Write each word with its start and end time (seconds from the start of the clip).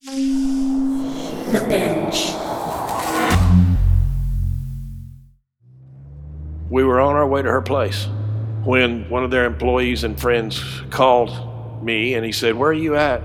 The 0.00 1.64
Binge. 1.68 2.32
We 6.70 6.84
were 6.84 7.00
on 7.00 7.16
our 7.16 7.26
way 7.26 7.42
to 7.42 7.50
her 7.50 7.60
place 7.60 8.06
when 8.62 9.10
one 9.10 9.24
of 9.24 9.30
their 9.32 9.44
employees 9.44 10.04
and 10.04 10.18
friends 10.20 10.62
called 10.90 11.82
me 11.82 12.14
and 12.14 12.24
he 12.24 12.30
said, 12.30 12.54
Where 12.54 12.70
are 12.70 12.74
you 12.74 12.94
at? 12.94 13.22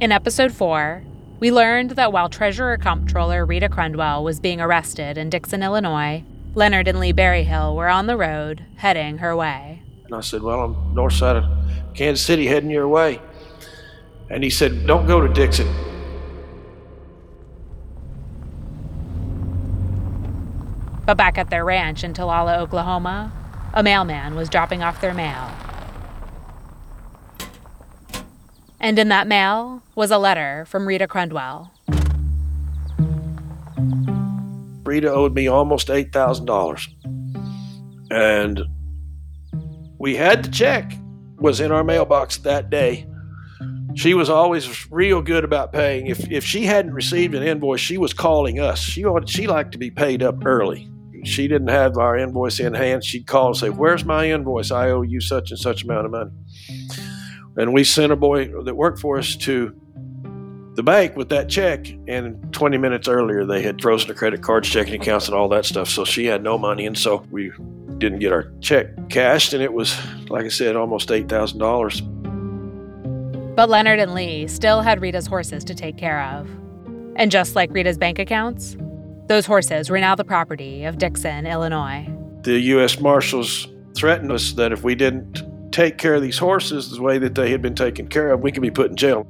In 0.00 0.10
episode 0.10 0.52
four, 0.52 1.04
we 1.38 1.52
learned 1.52 1.92
that 1.92 2.12
while 2.12 2.28
Treasurer 2.28 2.76
Comptroller 2.76 3.46
Rita 3.46 3.68
Crundwell 3.68 4.24
was 4.24 4.40
being 4.40 4.60
arrested 4.60 5.16
in 5.16 5.30
Dixon, 5.30 5.62
Illinois, 5.62 6.24
Leonard 6.54 6.88
and 6.88 6.98
Leigh 6.98 7.12
Berryhill 7.12 7.76
were 7.76 7.88
on 7.88 8.06
the 8.06 8.16
road 8.16 8.64
heading 8.76 9.18
her 9.18 9.36
way. 9.36 9.82
And 10.06 10.14
I 10.14 10.22
said, 10.22 10.42
Well, 10.42 10.60
I'm 10.60 10.94
north 10.94 11.12
side 11.14 11.36
of 11.36 11.44
Kansas 11.94 12.26
City 12.26 12.46
heading 12.46 12.70
your 12.70 12.88
way. 12.88 13.20
And 14.28 14.42
he 14.42 14.50
said, 14.50 14.86
Don't 14.86 15.06
go 15.06 15.20
to 15.20 15.32
Dixon. 15.32 15.68
But 21.06 21.16
back 21.16 21.38
at 21.38 21.50
their 21.50 21.64
ranch 21.64 22.02
in 22.02 22.12
Talala, 22.12 22.58
Oklahoma, 22.58 23.32
a 23.72 23.82
mailman 23.82 24.34
was 24.34 24.48
dropping 24.48 24.82
off 24.82 25.00
their 25.00 25.14
mail. 25.14 25.50
And 28.80 28.98
in 28.98 29.08
that 29.08 29.28
mail 29.28 29.82
was 29.94 30.10
a 30.10 30.18
letter 30.18 30.64
from 30.66 30.86
Rita 30.86 31.06
Crundwell. 31.06 31.70
Rita 34.84 35.12
owed 35.12 35.34
me 35.34 35.46
almost 35.48 35.88
$8,000. 35.88 36.88
And 38.10 38.62
we 39.98 40.16
had 40.16 40.44
the 40.44 40.50
check 40.50 40.92
was 41.38 41.60
in 41.60 41.70
our 41.70 41.84
mailbox 41.84 42.38
that 42.38 42.70
day. 42.70 43.06
She 43.96 44.12
was 44.12 44.28
always 44.28 44.90
real 44.92 45.22
good 45.22 45.42
about 45.42 45.72
paying. 45.72 46.06
If, 46.06 46.30
if 46.30 46.44
she 46.44 46.64
hadn't 46.64 46.92
received 46.92 47.34
an 47.34 47.42
invoice, 47.42 47.80
she 47.80 47.96
was 47.96 48.12
calling 48.12 48.60
us. 48.60 48.78
She, 48.78 49.04
she 49.24 49.46
liked 49.46 49.72
to 49.72 49.78
be 49.78 49.90
paid 49.90 50.22
up 50.22 50.44
early. 50.44 50.88
She 51.24 51.48
didn't 51.48 51.68
have 51.68 51.96
our 51.96 52.16
invoice 52.16 52.60
in 52.60 52.74
hand. 52.74 53.04
She'd 53.04 53.26
call 53.26 53.48
and 53.48 53.56
say, 53.56 53.70
Where's 53.70 54.04
my 54.04 54.30
invoice? 54.30 54.70
I 54.70 54.90
owe 54.90 55.00
you 55.00 55.20
such 55.20 55.50
and 55.50 55.58
such 55.58 55.82
amount 55.82 56.04
of 56.04 56.12
money. 56.12 56.30
And 57.56 57.72
we 57.72 57.84
sent 57.84 58.12
a 58.12 58.16
boy 58.16 58.48
that 58.64 58.74
worked 58.76 58.98
for 58.98 59.18
us 59.18 59.34
to 59.36 59.74
the 60.74 60.82
bank 60.82 61.16
with 61.16 61.30
that 61.30 61.48
check. 61.48 61.88
And 62.06 62.52
20 62.52 62.76
minutes 62.76 63.08
earlier, 63.08 63.46
they 63.46 63.62
had 63.62 63.80
frozen 63.80 64.08
her 64.08 64.14
credit 64.14 64.42
cards, 64.42 64.68
checking 64.68 65.00
accounts, 65.00 65.26
and 65.26 65.34
all 65.34 65.48
that 65.48 65.64
stuff. 65.64 65.88
So 65.88 66.04
she 66.04 66.26
had 66.26 66.42
no 66.42 66.58
money. 66.58 66.84
And 66.86 66.96
so 66.96 67.26
we 67.30 67.50
didn't 67.96 68.18
get 68.18 68.32
our 68.32 68.52
check 68.60 69.08
cashed. 69.08 69.54
And 69.54 69.62
it 69.62 69.72
was, 69.72 69.98
like 70.28 70.44
I 70.44 70.48
said, 70.48 70.76
almost 70.76 71.08
$8,000. 71.08 72.15
But 73.56 73.70
Leonard 73.70 73.98
and 73.98 74.12
Leigh 74.12 74.46
still 74.48 74.82
had 74.82 75.00
Rita's 75.00 75.26
horses 75.26 75.64
to 75.64 75.74
take 75.74 75.96
care 75.96 76.22
of. 76.22 76.46
And 77.16 77.30
just 77.30 77.56
like 77.56 77.72
Rita's 77.72 77.96
bank 77.96 78.18
accounts, 78.18 78.76
those 79.28 79.46
horses 79.46 79.88
were 79.88 79.98
now 79.98 80.14
the 80.14 80.24
property 80.24 80.84
of 80.84 80.98
Dixon, 80.98 81.46
Illinois. 81.46 82.06
The 82.42 82.58
U.S. 82.58 83.00
Marshals 83.00 83.66
threatened 83.96 84.30
us 84.30 84.52
that 84.52 84.72
if 84.72 84.84
we 84.84 84.94
didn't 84.94 85.42
take 85.72 85.96
care 85.96 86.14
of 86.14 86.22
these 86.22 86.36
horses 86.36 86.90
the 86.90 87.00
way 87.00 87.16
that 87.16 87.34
they 87.34 87.50
had 87.50 87.62
been 87.62 87.74
taken 87.74 88.08
care 88.08 88.30
of, 88.30 88.40
we 88.40 88.52
could 88.52 88.62
be 88.62 88.70
put 88.70 88.90
in 88.90 88.96
jail. 88.96 89.26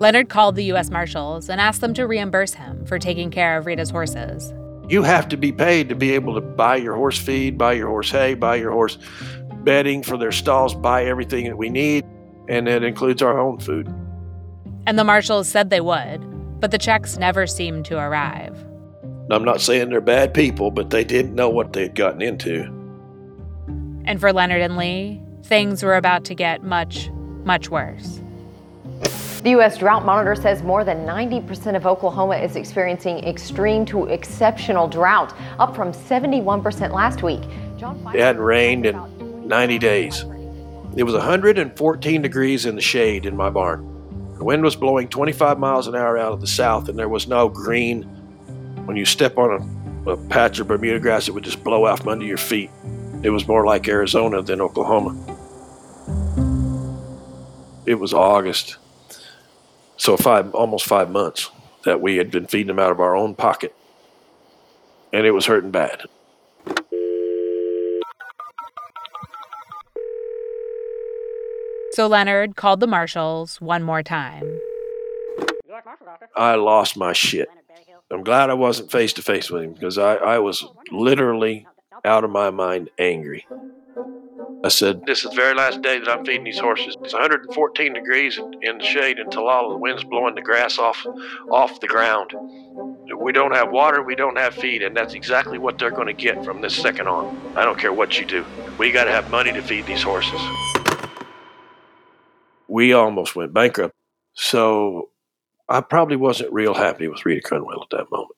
Leonard 0.00 0.28
called 0.28 0.56
the 0.56 0.64
U.S. 0.64 0.90
Marshals 0.90 1.48
and 1.48 1.60
asked 1.60 1.80
them 1.80 1.94
to 1.94 2.08
reimburse 2.08 2.54
him 2.54 2.84
for 2.84 2.98
taking 2.98 3.30
care 3.30 3.56
of 3.56 3.66
Rita's 3.66 3.90
horses. 3.90 4.52
You 4.88 5.04
have 5.04 5.28
to 5.28 5.36
be 5.36 5.52
paid 5.52 5.88
to 5.90 5.94
be 5.94 6.10
able 6.10 6.34
to 6.34 6.40
buy 6.40 6.74
your 6.74 6.96
horse 6.96 7.18
feed, 7.18 7.56
buy 7.56 7.74
your 7.74 7.88
horse 7.88 8.10
hay, 8.10 8.34
buy 8.34 8.56
your 8.56 8.72
horse 8.72 8.98
bedding 9.62 10.02
for 10.02 10.18
their 10.18 10.32
stalls, 10.32 10.74
buy 10.74 11.04
everything 11.04 11.44
that 11.44 11.56
we 11.56 11.70
need, 11.70 12.04
and 12.48 12.66
that 12.66 12.82
includes 12.82 13.22
our 13.22 13.38
own 13.38 13.58
food. 13.58 13.92
And 14.86 14.98
the 14.98 15.04
Marshals 15.04 15.48
said 15.48 15.70
they 15.70 15.80
would, 15.80 16.60
but 16.60 16.70
the 16.70 16.78
checks 16.78 17.16
never 17.16 17.46
seemed 17.46 17.84
to 17.86 17.98
arrive. 17.98 18.64
I'm 19.30 19.44
not 19.44 19.60
saying 19.60 19.88
they're 19.88 20.00
bad 20.00 20.34
people, 20.34 20.70
but 20.70 20.90
they 20.90 21.04
didn't 21.04 21.34
know 21.34 21.48
what 21.48 21.72
they 21.72 21.82
had 21.82 21.94
gotten 21.94 22.20
into. 22.20 22.64
And 24.04 24.20
for 24.20 24.32
Leonard 24.32 24.60
and 24.60 24.76
Leigh, 24.76 25.22
things 25.44 25.82
were 25.82 25.96
about 25.96 26.24
to 26.24 26.34
get 26.34 26.62
much, 26.62 27.10
much 27.44 27.70
worse. 27.70 28.20
The 29.42 29.50
U.S. 29.50 29.78
Drought 29.78 30.04
Monitor 30.04 30.34
says 30.34 30.62
more 30.62 30.84
than 30.84 31.06
90% 31.06 31.76
of 31.76 31.86
Oklahoma 31.86 32.36
is 32.36 32.56
experiencing 32.56 33.18
extreme 33.24 33.84
to 33.86 34.06
exceptional 34.06 34.88
drought, 34.88 35.34
up 35.58 35.76
from 35.76 35.92
71% 35.92 36.92
last 36.92 37.22
week. 37.22 37.42
John 37.76 38.00
it 38.14 38.20
hadn't 38.20 38.40
rained 38.40 38.86
in 38.86 39.48
90 39.48 39.78
days. 39.78 40.24
It 40.96 41.02
was 41.02 41.14
114 41.14 42.22
degrees 42.22 42.66
in 42.66 42.76
the 42.76 42.80
shade 42.80 43.26
in 43.26 43.36
my 43.36 43.50
barn. 43.50 44.34
The 44.38 44.44
wind 44.44 44.62
was 44.62 44.76
blowing 44.76 45.08
25 45.08 45.58
miles 45.58 45.88
an 45.88 45.94
hour 45.94 46.16
out 46.16 46.32
of 46.32 46.40
the 46.40 46.46
south, 46.46 46.88
and 46.88 46.98
there 46.98 47.08
was 47.08 47.26
no 47.26 47.48
green 47.48 48.04
when 48.84 48.96
you 48.96 49.04
step 49.04 49.38
on 49.38 49.78
a, 50.06 50.10
a 50.12 50.16
patch 50.28 50.58
of 50.60 50.68
Bermuda 50.68 51.00
grass, 51.00 51.26
it 51.26 51.32
would 51.32 51.44
just 51.44 51.64
blow 51.64 51.86
out 51.86 52.00
from 52.00 52.10
under 52.10 52.24
your 52.24 52.36
feet. 52.36 52.70
It 53.22 53.30
was 53.30 53.48
more 53.48 53.64
like 53.64 53.88
Arizona 53.88 54.42
than 54.42 54.60
Oklahoma. 54.60 55.16
It 57.86 57.94
was 57.94 58.12
August, 58.12 58.76
so 59.96 60.16
five 60.16 60.54
almost 60.54 60.86
five 60.86 61.10
months 61.10 61.50
that 61.84 62.00
we 62.00 62.16
had 62.16 62.30
been 62.30 62.46
feeding 62.46 62.68
them 62.68 62.78
out 62.78 62.90
of 62.90 63.00
our 63.00 63.16
own 63.16 63.34
pocket, 63.34 63.74
and 65.12 65.26
it 65.26 65.32
was 65.32 65.46
hurting 65.46 65.70
bad. 65.70 66.02
So 71.94 72.08
Leonard 72.08 72.56
called 72.56 72.80
the 72.80 72.88
marshals 72.88 73.60
one 73.60 73.84
more 73.84 74.02
time. 74.02 74.60
I 76.34 76.56
lost 76.56 76.96
my 76.96 77.12
shit. 77.12 77.48
I'm 78.10 78.24
glad 78.24 78.50
I 78.50 78.54
wasn't 78.54 78.90
face 78.90 79.12
to 79.12 79.22
face 79.22 79.48
with 79.48 79.62
him 79.62 79.74
because 79.74 79.96
I, 79.96 80.16
I 80.16 80.38
was 80.40 80.64
literally 80.90 81.68
out 82.04 82.24
of 82.24 82.30
my 82.30 82.50
mind 82.50 82.90
angry. 82.98 83.46
I 84.64 84.68
said, 84.68 85.06
This 85.06 85.24
is 85.24 85.30
the 85.30 85.36
very 85.36 85.54
last 85.54 85.82
day 85.82 86.00
that 86.00 86.08
I'm 86.08 86.24
feeding 86.24 86.42
these 86.42 86.58
horses. 86.58 86.96
It's 87.02 87.12
114 87.12 87.92
degrees 87.92 88.38
in, 88.38 88.78
the 88.78 88.84
shade 88.84 89.20
in 89.20 89.28
Talala. 89.28 89.74
The 89.74 89.78
wind's 89.78 90.02
blowing 90.02 90.34
the 90.34 90.42
grass 90.42 90.78
off 90.78 91.06
off 91.48 91.78
the 91.78 91.86
ground. 91.86 92.34
We 93.16 93.30
don't 93.30 93.54
have 93.54 93.70
water, 93.70 94.02
we 94.02 94.16
don't 94.16 94.36
have 94.36 94.54
feed, 94.54 94.82
and 94.82 94.96
that's 94.96 95.14
exactly 95.14 95.58
what 95.58 95.78
they're 95.78 95.92
going 95.92 96.08
to 96.08 96.12
get 96.12 96.44
from 96.44 96.60
this 96.60 96.74
second 96.74 97.06
on. 97.06 97.40
I 97.54 97.64
don't 97.64 97.78
care 97.78 97.92
what 97.92 98.18
you 98.18 98.26
do. 98.26 98.44
We 98.78 98.90
got 98.90 99.04
to 99.04 99.12
have 99.12 99.30
money 99.30 99.52
to 99.52 99.62
feed 99.62 99.86
these 99.86 100.02
horses. 100.02 100.40
We 102.74 102.92
almost 102.92 103.36
went 103.36 103.54
bankrupt. 103.54 103.94
So 104.32 105.10
I 105.68 105.80
probably 105.80 106.16
wasn't 106.16 106.52
real 106.52 106.74
happy 106.74 107.06
with 107.06 107.24
Rita 107.24 107.40
Crundwell 107.40 107.82
at 107.82 107.90
that 107.90 108.10
moment. 108.10 108.34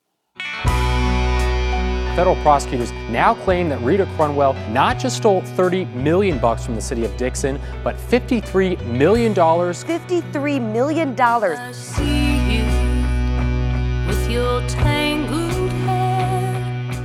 Federal 2.15 2.37
prosecutors 2.43 2.93
now 3.09 3.33
claim 3.33 3.71
that 3.71 3.81
Rita 3.81 4.05
Crundwell 4.19 4.53
not 4.73 4.99
just 4.99 5.17
stole 5.17 5.41
30 5.41 5.87
million 5.87 6.39
bucks 6.39 6.67
from 6.67 6.75
the 6.75 6.83
city 6.83 7.03
of 7.07 7.17
Dixon, 7.17 7.59
but 7.83 7.99
53 7.99 8.77
million 8.77 9.33
dollars. 9.33 9.83
53 9.85 10.61
million 10.61 11.15
dollars. 11.15 11.59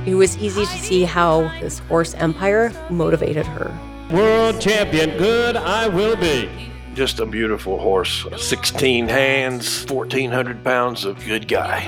It 0.06 0.14
was 0.14 0.36
easy 0.36 0.66
to 0.66 0.66
see 0.66 1.04
how 1.04 1.50
this 1.62 1.78
horse 1.78 2.12
empire 2.12 2.70
motivated 2.90 3.46
her. 3.46 3.74
World 4.10 4.60
champion, 4.60 5.16
good 5.16 5.56
I 5.56 5.88
will 5.88 6.16
be 6.16 6.71
just 6.94 7.20
a 7.20 7.26
beautiful 7.26 7.78
horse. 7.78 8.26
16 8.36 9.08
hands, 9.08 9.84
1,400 9.90 10.62
pounds 10.62 11.04
of 11.04 11.24
good 11.24 11.48
guy. 11.48 11.84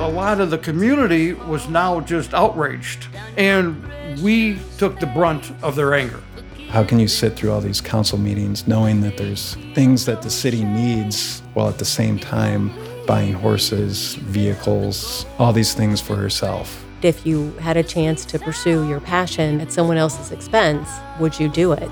A 0.00 0.08
lot 0.08 0.40
of 0.40 0.50
the 0.50 0.58
community 0.58 1.32
was 1.32 1.68
now 1.68 2.00
just 2.00 2.34
outraged, 2.34 3.06
and 3.36 3.82
we 4.22 4.58
took 4.78 5.00
the 5.00 5.06
brunt 5.06 5.52
of 5.62 5.76
their 5.76 5.94
anger. 5.94 6.20
How 6.68 6.82
can 6.82 6.98
you 6.98 7.08
sit 7.08 7.36
through 7.36 7.52
all 7.52 7.60
these 7.60 7.80
council 7.80 8.18
meetings 8.18 8.66
knowing 8.66 9.00
that 9.02 9.16
there's 9.16 9.54
things 9.74 10.04
that 10.06 10.22
the 10.22 10.30
city 10.30 10.64
needs 10.64 11.40
while 11.54 11.68
at 11.68 11.78
the 11.78 11.84
same 11.84 12.18
time 12.18 12.72
buying 13.06 13.32
horses, 13.32 14.14
vehicles, 14.16 15.24
all 15.38 15.52
these 15.52 15.72
things 15.74 16.00
for 16.00 16.16
herself? 16.16 16.84
If 17.04 17.26
you 17.26 17.50
had 17.58 17.76
a 17.76 17.82
chance 17.82 18.24
to 18.24 18.38
pursue 18.38 18.88
your 18.88 18.98
passion 18.98 19.60
at 19.60 19.70
someone 19.70 19.98
else's 19.98 20.32
expense, 20.32 20.88
would 21.20 21.38
you 21.38 21.48
do 21.48 21.72
it? 21.72 21.90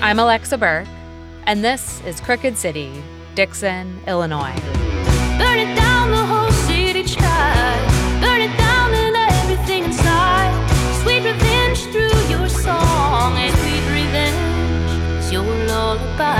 I'm 0.00 0.20
Alexa 0.20 0.58
Burke, 0.58 0.86
and 1.46 1.64
this 1.64 2.00
is 2.02 2.20
Crooked 2.20 2.56
City, 2.56 3.02
Dixon, 3.34 4.00
Illinois. 4.06 4.54
Burn 5.38 5.58
it 5.58 5.74
down, 5.74 6.10
the 6.12 6.24
whole 6.24 6.52
city 6.52 7.02
try. 7.02 8.20
Burn 8.20 8.40
it 8.40 8.56
down 8.56 8.94
and 8.94 9.16
everything 9.16 9.84
inside. 9.84 10.52
Sweet 11.02 11.24
revenge 11.24 11.80
through 11.90 12.16
your 12.30 12.48
song, 12.48 13.36
and 13.36 13.52
sweet 13.58 13.84
revenge 13.90 15.18
is 15.18 15.32
your 15.32 15.42
lullaby. 15.66 16.38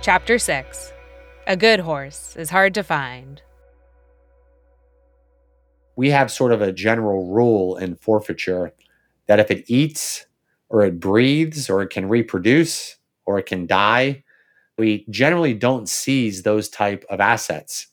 Chapter 0.00 0.38
6 0.38 0.94
A 1.48 1.56
Good 1.56 1.80
Horse 1.80 2.36
is 2.36 2.50
Hard 2.50 2.74
to 2.74 2.82
Find. 2.82 3.40
We 5.96 6.10
have 6.10 6.30
sort 6.30 6.52
of 6.52 6.60
a 6.60 6.72
general 6.72 7.32
rule 7.32 7.78
in 7.78 7.96
forfeiture 7.96 8.74
that 9.28 9.40
if 9.40 9.50
it 9.50 9.64
eats 9.66 10.26
or 10.68 10.82
it 10.82 11.00
breathes 11.00 11.70
or 11.70 11.80
it 11.80 11.88
can 11.88 12.06
reproduce 12.06 12.98
or 13.24 13.38
it 13.38 13.46
can 13.46 13.66
die, 13.66 14.24
we 14.76 15.06
generally 15.08 15.54
don't 15.54 15.88
seize 15.88 16.42
those 16.42 16.68
type 16.68 17.06
of 17.08 17.18
assets. 17.18 17.86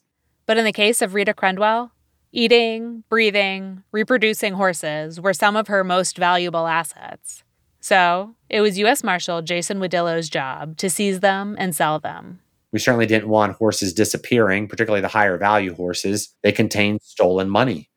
But 0.48 0.58
in 0.58 0.66
the 0.66 0.74
case 0.74 1.02
of 1.02 1.14
Rita 1.14 1.34
Crundwell, 1.34 1.92
eating, 2.34 3.06
breathing, 3.08 3.84
reproducing 3.94 4.56
horses 4.56 5.22
were 5.22 5.34
some 5.34 5.56
of 5.56 5.70
her 5.70 5.86
most 5.86 6.18
valuable 6.18 6.68
assets. 6.68 7.46
So 7.80 8.36
it 8.50 8.60
was 8.60 8.78
U.S. 8.80 9.02
Marshal 9.02 9.42
Jason 9.42 9.80
Wojdylo's 9.80 10.28
job 10.28 10.76
to 10.76 10.90
seize 10.90 11.22
them 11.22 11.56
and 11.58 11.74
sell 11.74 12.00
them. 12.00 12.42
We 12.76 12.80
certainly 12.80 13.06
didn't 13.06 13.30
want 13.30 13.56
horses 13.56 13.94
disappearing, 13.94 14.68
particularly 14.68 15.00
the 15.00 15.08
higher 15.08 15.38
value 15.38 15.74
horses. 15.74 16.36
They 16.44 16.52
contained 16.52 17.00
stolen 17.02 17.50
money. 17.50 17.90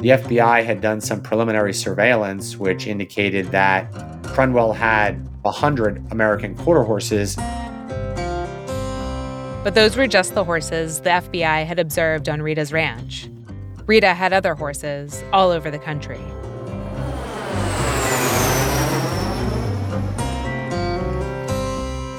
The 0.00 0.10
FBI 0.10 0.62
had 0.62 0.82
done 0.82 1.00
some 1.00 1.22
preliminary 1.22 1.72
surveillance, 1.72 2.58
which 2.58 2.86
indicated 2.86 3.46
that 3.52 3.90
Crundwell 4.24 4.74
had 4.74 5.26
100 5.40 6.12
American 6.12 6.54
quarter 6.54 6.82
horses. 6.82 7.34
But 9.64 9.74
those 9.74 9.96
were 9.96 10.06
just 10.06 10.34
the 10.34 10.44
horses 10.44 11.00
the 11.00 11.08
FBI 11.08 11.64
had 11.64 11.78
observed 11.78 12.28
on 12.28 12.42
Rita's 12.42 12.74
ranch. 12.74 13.26
Rita 13.86 14.12
had 14.12 14.34
other 14.34 14.54
horses 14.54 15.24
all 15.32 15.50
over 15.50 15.70
the 15.70 15.78
country. 15.78 16.20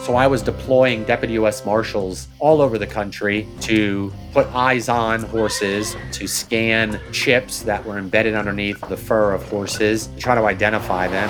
So 0.06 0.16
I 0.16 0.28
was 0.28 0.44
deploying 0.44 1.04
deputy 1.06 1.34
U.S. 1.34 1.66
Marshals 1.66 2.28
all 2.38 2.62
over 2.62 2.78
the 2.78 2.86
country 2.86 3.48
to 3.62 4.13
put 4.34 4.46
eyes 4.54 4.88
on 4.88 5.24
horses, 5.24 5.98
to 6.12 6.28
scan 6.28 7.02
chips 7.12 7.63
that 7.63 7.84
were 7.84 7.98
embedded 7.98 8.36
underneath 8.36 8.80
the 8.81 8.98
fur 8.98 9.34
of 9.34 9.42
horses, 9.50 10.06
to 10.06 10.18
try 10.18 10.36
to 10.36 10.46
identify 10.46 11.07
them. 11.07 11.28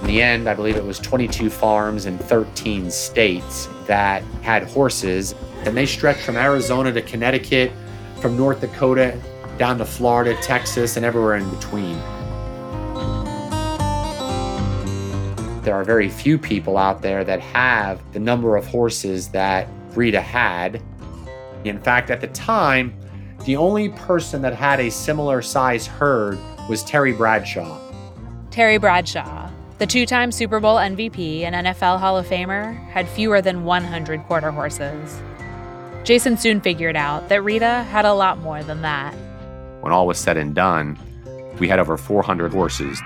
In 0.00 0.08
the 0.08 0.20
end, 0.20 0.48
I 0.48 0.54
believe 0.54 0.74
it 0.74 0.84
was 0.84 0.98
22 0.98 1.48
farms 1.48 2.06
in 2.06 2.18
13 2.18 2.90
states 2.90 3.68
that 3.86 4.24
had 4.42 4.64
horses, 4.64 5.36
and 5.64 5.76
they 5.76 5.86
stretched 5.86 6.22
from 6.22 6.36
Arizona 6.36 6.92
to 6.92 7.02
Connecticut, 7.02 7.70
from 8.20 8.36
North 8.36 8.60
Dakota 8.60 9.16
down 9.58 9.78
to 9.78 9.84
Florida, 9.84 10.36
Texas, 10.42 10.96
and 10.96 11.06
everywhere 11.06 11.36
in 11.36 11.48
between. 11.50 12.02
There 15.66 15.74
are 15.74 15.82
very 15.82 16.08
few 16.08 16.38
people 16.38 16.78
out 16.78 17.02
there 17.02 17.24
that 17.24 17.40
have 17.40 18.00
the 18.12 18.20
number 18.20 18.56
of 18.56 18.64
horses 18.64 19.26
that 19.30 19.66
Rita 19.96 20.20
had. 20.20 20.80
In 21.64 21.80
fact, 21.80 22.08
at 22.08 22.20
the 22.20 22.28
time, 22.28 22.94
the 23.44 23.56
only 23.56 23.88
person 23.88 24.42
that 24.42 24.54
had 24.54 24.78
a 24.78 24.88
similar 24.88 25.42
size 25.42 25.84
herd 25.84 26.38
was 26.68 26.84
Terry 26.84 27.12
Bradshaw. 27.12 27.80
Terry 28.52 28.78
Bradshaw, 28.78 29.50
the 29.78 29.86
two 29.88 30.06
time 30.06 30.30
Super 30.30 30.60
Bowl 30.60 30.76
MVP 30.76 31.42
and 31.42 31.66
NFL 31.66 31.98
Hall 31.98 32.16
of 32.16 32.26
Famer, 32.26 32.78
had 32.90 33.08
fewer 33.08 33.42
than 33.42 33.64
100 33.64 34.22
quarter 34.22 34.52
horses. 34.52 35.20
Jason 36.04 36.36
soon 36.36 36.60
figured 36.60 36.94
out 36.94 37.28
that 37.28 37.42
Rita 37.42 37.82
had 37.90 38.04
a 38.04 38.14
lot 38.14 38.38
more 38.38 38.62
than 38.62 38.82
that. 38.82 39.12
When 39.80 39.92
all 39.92 40.06
was 40.06 40.18
said 40.18 40.36
and 40.36 40.54
done, 40.54 40.96
we 41.58 41.66
had 41.66 41.80
over 41.80 41.96
400 41.96 42.52
horses. 42.52 43.02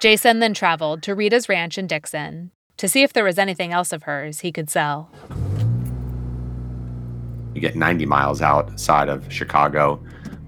Jason 0.00 0.38
then 0.38 0.54
traveled 0.54 1.02
to 1.02 1.14
Rita's 1.14 1.48
ranch 1.48 1.76
in 1.76 1.88
Dixon 1.88 2.52
to 2.76 2.88
see 2.88 3.02
if 3.02 3.12
there 3.12 3.24
was 3.24 3.36
anything 3.36 3.72
else 3.72 3.92
of 3.92 4.04
hers 4.04 4.40
he 4.40 4.52
could 4.52 4.70
sell. 4.70 5.10
You 7.52 7.60
get 7.60 7.74
90 7.74 8.06
miles 8.06 8.40
outside 8.40 9.08
of 9.08 9.32
Chicago. 9.32 10.00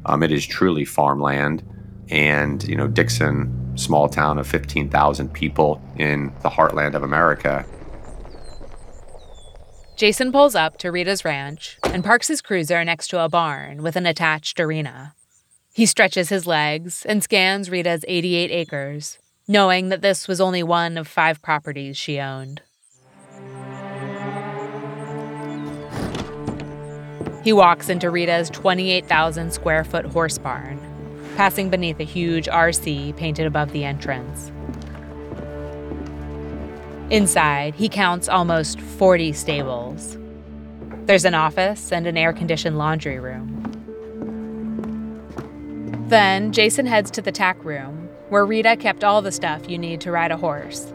Um, 0.07 0.23
it 0.23 0.31
is 0.31 0.47
truly 0.47 0.85
farmland. 0.85 1.65
And, 2.11 2.63
you 2.69 2.77
know, 2.77 2.87
Dixon, 2.87 3.77
small 3.77 4.09
town 4.09 4.39
of 4.39 4.47
15,000 4.47 5.33
people 5.33 5.83
in 5.97 6.33
the 6.43 6.49
heartland 6.49 6.95
of 6.95 7.03
America. 7.03 7.67
Jason 9.97 10.31
pulls 10.31 10.55
up 10.55 10.79
to 10.79 10.93
Rita's 10.93 11.25
ranch 11.25 11.79
and 11.83 12.05
parks 12.05 12.29
his 12.29 12.41
cruiser 12.41 12.85
next 12.85 13.09
to 13.09 13.23
a 13.23 13.29
barn 13.29 13.83
with 13.83 13.97
an 13.97 14.07
attached 14.07 14.61
arena. 14.61 15.15
He 15.73 15.87
stretches 15.87 16.29
his 16.29 16.47
legs 16.47 17.05
and 17.05 17.23
scans 17.23 17.69
Rita's 17.69 18.05
88 18.07 18.51
acres 18.53 19.19
knowing 19.51 19.89
that 19.89 20.01
this 20.01 20.29
was 20.29 20.41
only 20.41 20.63
one 20.63 20.97
of 20.97 21.09
five 21.09 21.43
properties 21.43 21.97
she 21.97 22.21
owned. 22.21 22.63
He 27.43 27.53
walks 27.53 27.89
into 27.89 28.11
Rita's 28.11 28.49
28,000 28.51 29.53
square 29.53 29.83
foot 29.83 30.07
horse 30.07 30.39
barn, 30.39 30.79
passing 31.37 31.69
beneath 31.69 31.99
a 31.99 32.05
huge 32.05 32.47
RC 32.47 33.17
painted 33.17 33.45
above 33.45 33.73
the 33.73 33.83
entrance. 33.83 34.53
Inside, 37.11 37.75
he 37.75 37.89
counts 37.89 38.29
almost 38.29 38.81
40 38.81 39.33
stables. 39.33 40.17
There's 41.07 41.25
an 41.25 41.35
office 41.35 41.91
and 41.91 42.07
an 42.07 42.17
air 42.17 42.33
conditioned 42.33 42.79
laundry 42.79 43.19
room. 43.19 43.57
Then, 46.07 46.53
Jason 46.53 46.87
heads 46.87 47.11
to 47.11 47.21
the 47.21 47.33
tack 47.33 47.65
room 47.65 48.00
where 48.31 48.47
Rita 48.47 48.77
kept 48.77 49.05
all 49.05 49.21
the 49.21 49.33
stuff 49.33 49.69
you 49.69 49.77
need 49.77 50.01
to 50.01 50.11
ride 50.11 50.31
a 50.31 50.37
horse 50.37 50.93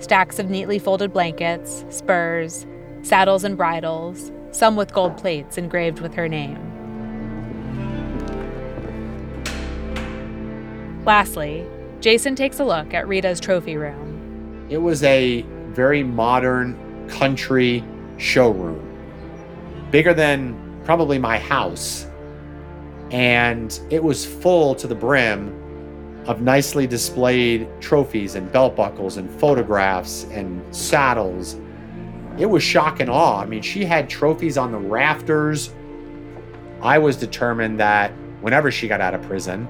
stacks 0.00 0.38
of 0.38 0.48
neatly 0.48 0.78
folded 0.78 1.12
blankets, 1.12 1.84
spurs, 1.90 2.64
saddles 3.02 3.42
and 3.42 3.56
bridles, 3.56 4.30
some 4.52 4.76
with 4.76 4.92
gold 4.92 5.16
plates 5.16 5.58
engraved 5.58 5.98
with 5.98 6.14
her 6.14 6.28
name. 6.28 6.56
Lastly, 11.04 11.66
Jason 12.00 12.36
takes 12.36 12.60
a 12.60 12.64
look 12.64 12.94
at 12.94 13.08
Rita's 13.08 13.40
trophy 13.40 13.76
room. 13.76 14.66
It 14.70 14.78
was 14.78 15.02
a 15.02 15.42
very 15.70 16.04
modern 16.04 17.08
country 17.08 17.82
showroom, 18.18 18.84
bigger 19.90 20.14
than 20.14 20.80
probably 20.84 21.18
my 21.18 21.38
house. 21.38 22.06
And 23.10 23.80
it 23.90 24.04
was 24.04 24.24
full 24.24 24.76
to 24.76 24.86
the 24.86 24.94
brim 24.94 25.67
of 26.28 26.42
nicely 26.42 26.86
displayed 26.86 27.66
trophies 27.80 28.34
and 28.34 28.52
belt 28.52 28.76
buckles 28.76 29.16
and 29.16 29.30
photographs 29.40 30.24
and 30.24 30.62
saddles. 30.76 31.56
It 32.38 32.44
was 32.44 32.62
shock 32.62 33.00
and 33.00 33.08
awe. 33.08 33.40
I 33.40 33.46
mean, 33.46 33.62
she 33.62 33.86
had 33.86 34.10
trophies 34.10 34.58
on 34.58 34.70
the 34.70 34.78
rafters. 34.78 35.72
I 36.82 36.98
was 36.98 37.16
determined 37.16 37.80
that 37.80 38.12
whenever 38.42 38.70
she 38.70 38.88
got 38.88 39.00
out 39.00 39.14
of 39.14 39.22
prison, 39.22 39.66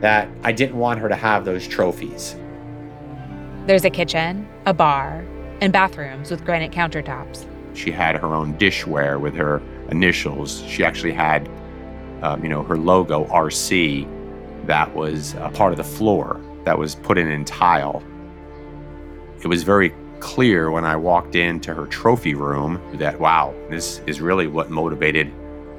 that 0.00 0.28
I 0.42 0.50
didn't 0.50 0.78
want 0.78 0.98
her 1.00 1.10
to 1.10 1.14
have 1.14 1.44
those 1.44 1.68
trophies. 1.68 2.36
There's 3.66 3.84
a 3.84 3.90
kitchen, 3.90 4.48
a 4.64 4.72
bar, 4.72 5.26
and 5.60 5.74
bathrooms 5.74 6.30
with 6.30 6.42
granite 6.44 6.72
countertops. 6.72 7.46
She 7.74 7.90
had 7.90 8.16
her 8.16 8.34
own 8.34 8.54
dishware 8.54 9.20
with 9.20 9.34
her 9.34 9.60
initials. 9.90 10.62
She 10.62 10.84
actually 10.84 11.12
had, 11.12 11.50
um, 12.22 12.42
you 12.42 12.48
know, 12.48 12.62
her 12.62 12.78
logo 12.78 13.26
RC 13.26 14.15
that 14.66 14.94
was 14.94 15.34
a 15.34 15.50
part 15.50 15.72
of 15.72 15.78
the 15.78 15.84
floor 15.84 16.40
that 16.64 16.78
was 16.78 16.94
put 16.96 17.18
in 17.18 17.28
in 17.28 17.44
tile. 17.44 18.02
It 19.42 19.46
was 19.46 19.62
very 19.62 19.94
clear 20.18 20.70
when 20.70 20.84
I 20.84 20.96
walked 20.96 21.36
into 21.36 21.72
her 21.72 21.86
trophy 21.86 22.34
room 22.34 22.80
that, 22.94 23.20
wow, 23.20 23.54
this 23.70 24.00
is 24.06 24.20
really 24.20 24.46
what 24.46 24.70
motivated 24.70 25.32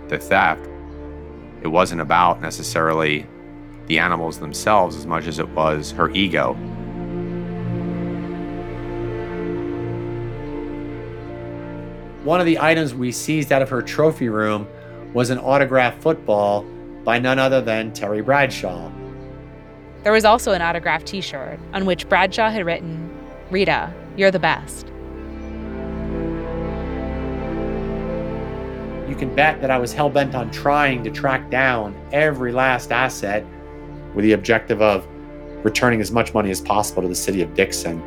the 0.07 0.17
theft. 0.17 0.65
It 1.61 1.67
wasn't 1.67 2.01
about 2.01 2.41
necessarily 2.41 3.25
the 3.87 3.99
animals 3.99 4.39
themselves 4.39 4.95
as 4.95 5.05
much 5.05 5.27
as 5.27 5.39
it 5.39 5.49
was 5.49 5.91
her 5.91 6.09
ego. 6.11 6.53
One 12.23 12.39
of 12.39 12.45
the 12.45 12.59
items 12.59 12.93
we 12.93 13.11
seized 13.11 13.51
out 13.51 13.61
of 13.61 13.69
her 13.69 13.81
trophy 13.81 14.29
room 14.29 14.67
was 15.13 15.29
an 15.29 15.39
autographed 15.39 16.01
football 16.01 16.65
by 17.07 17.17
none 17.17 17.39
other 17.39 17.61
than 17.61 17.93
Terry 17.93 18.21
Bradshaw. 18.21 18.91
There 20.03 20.11
was 20.11 20.25
also 20.25 20.51
an 20.51 20.61
autographed 20.61 21.07
t 21.07 21.21
shirt 21.21 21.57
on 21.71 21.85
which 21.85 22.09
Bradshaw 22.09 22.49
had 22.49 22.65
written, 22.65 23.09
Rita, 23.49 23.93
you're 24.17 24.29
the 24.29 24.39
best. 24.39 24.87
you 29.07 29.15
can 29.15 29.33
bet 29.33 29.61
that 29.61 29.71
I 29.71 29.77
was 29.77 29.93
hell 29.93 30.09
bent 30.09 30.35
on 30.35 30.51
trying 30.51 31.01
to 31.05 31.09
track 31.09 31.49
down 31.49 31.95
every 32.11 32.51
last 32.51 32.91
asset 32.91 33.45
with 34.13 34.23
the 34.23 34.33
objective 34.33 34.81
of 34.81 35.07
returning 35.63 36.01
as 36.01 36.11
much 36.11 36.33
money 36.33 36.51
as 36.51 36.59
possible 36.59 37.01
to 37.03 37.07
the 37.07 37.15
city 37.15 37.41
of 37.41 37.53
Dixon. 37.53 38.03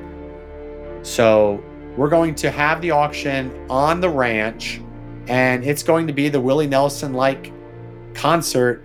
So 1.02 1.64
we're 1.96 2.10
going 2.10 2.34
to 2.34 2.50
have 2.50 2.82
the 2.82 2.90
auction 2.90 3.50
on 3.70 4.02
the 4.02 4.10
ranch, 4.10 4.78
and 5.26 5.64
it's 5.64 5.82
going 5.82 6.06
to 6.06 6.12
be 6.12 6.28
the 6.28 6.38
Willie 6.40 6.66
Nelson 6.66 7.14
like 7.14 7.50
concert 8.12 8.84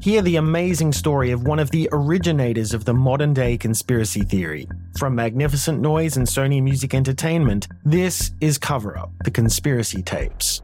Hear 0.00 0.20
the 0.20 0.36
amazing 0.36 0.92
story 0.92 1.30
of 1.30 1.44
one 1.44 1.58
of 1.58 1.70
the 1.70 1.88
originators 1.90 2.74
of 2.74 2.84
the 2.84 2.92
modern 2.92 3.32
day 3.32 3.56
conspiracy 3.56 4.22
theory. 4.22 4.68
From 4.98 5.14
Magnificent 5.14 5.80
Noise 5.80 6.16
and 6.16 6.26
Sony 6.26 6.62
Music 6.62 6.94
Entertainment, 6.94 7.66
this 7.84 8.32
is 8.40 8.58
Cover 8.58 8.98
Up 8.98 9.10
The 9.24 9.30
Conspiracy 9.30 10.02
Tapes. 10.02 10.60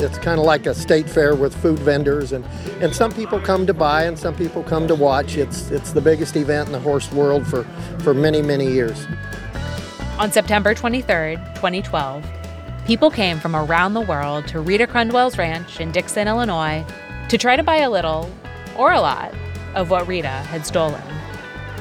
It's 0.00 0.18
kind 0.18 0.38
of 0.38 0.46
like 0.46 0.66
a 0.66 0.74
state 0.74 1.10
fair 1.10 1.34
with 1.34 1.54
food 1.60 1.78
vendors, 1.80 2.32
and, 2.32 2.44
and 2.80 2.94
some 2.94 3.12
people 3.12 3.38
come 3.40 3.66
to 3.66 3.74
buy 3.74 4.04
and 4.04 4.18
some 4.18 4.34
people 4.34 4.62
come 4.62 4.88
to 4.88 4.94
watch. 4.94 5.36
It's, 5.36 5.70
it's 5.70 5.92
the 5.92 6.00
biggest 6.00 6.36
event 6.36 6.68
in 6.68 6.72
the 6.72 6.80
horse 6.80 7.12
world 7.12 7.46
for, 7.46 7.64
for 8.00 8.14
many, 8.14 8.40
many 8.40 8.70
years. 8.70 9.06
On 10.18 10.32
September 10.32 10.74
23rd, 10.74 11.54
2012, 11.54 12.37
people 12.88 13.10
came 13.10 13.38
from 13.38 13.54
around 13.54 13.92
the 13.92 14.00
world 14.00 14.46
to 14.48 14.60
Rita 14.60 14.86
Crundwell's 14.86 15.36
ranch 15.36 15.78
in 15.78 15.92
Dixon, 15.92 16.26
Illinois, 16.26 16.86
to 17.28 17.36
try 17.36 17.54
to 17.54 17.62
buy 17.62 17.80
a 17.80 17.90
little, 17.90 18.30
or 18.78 18.92
a 18.92 19.00
lot, 19.02 19.34
of 19.74 19.90
what 19.90 20.08
Rita 20.08 20.26
had 20.28 20.64
stolen. 20.64 21.02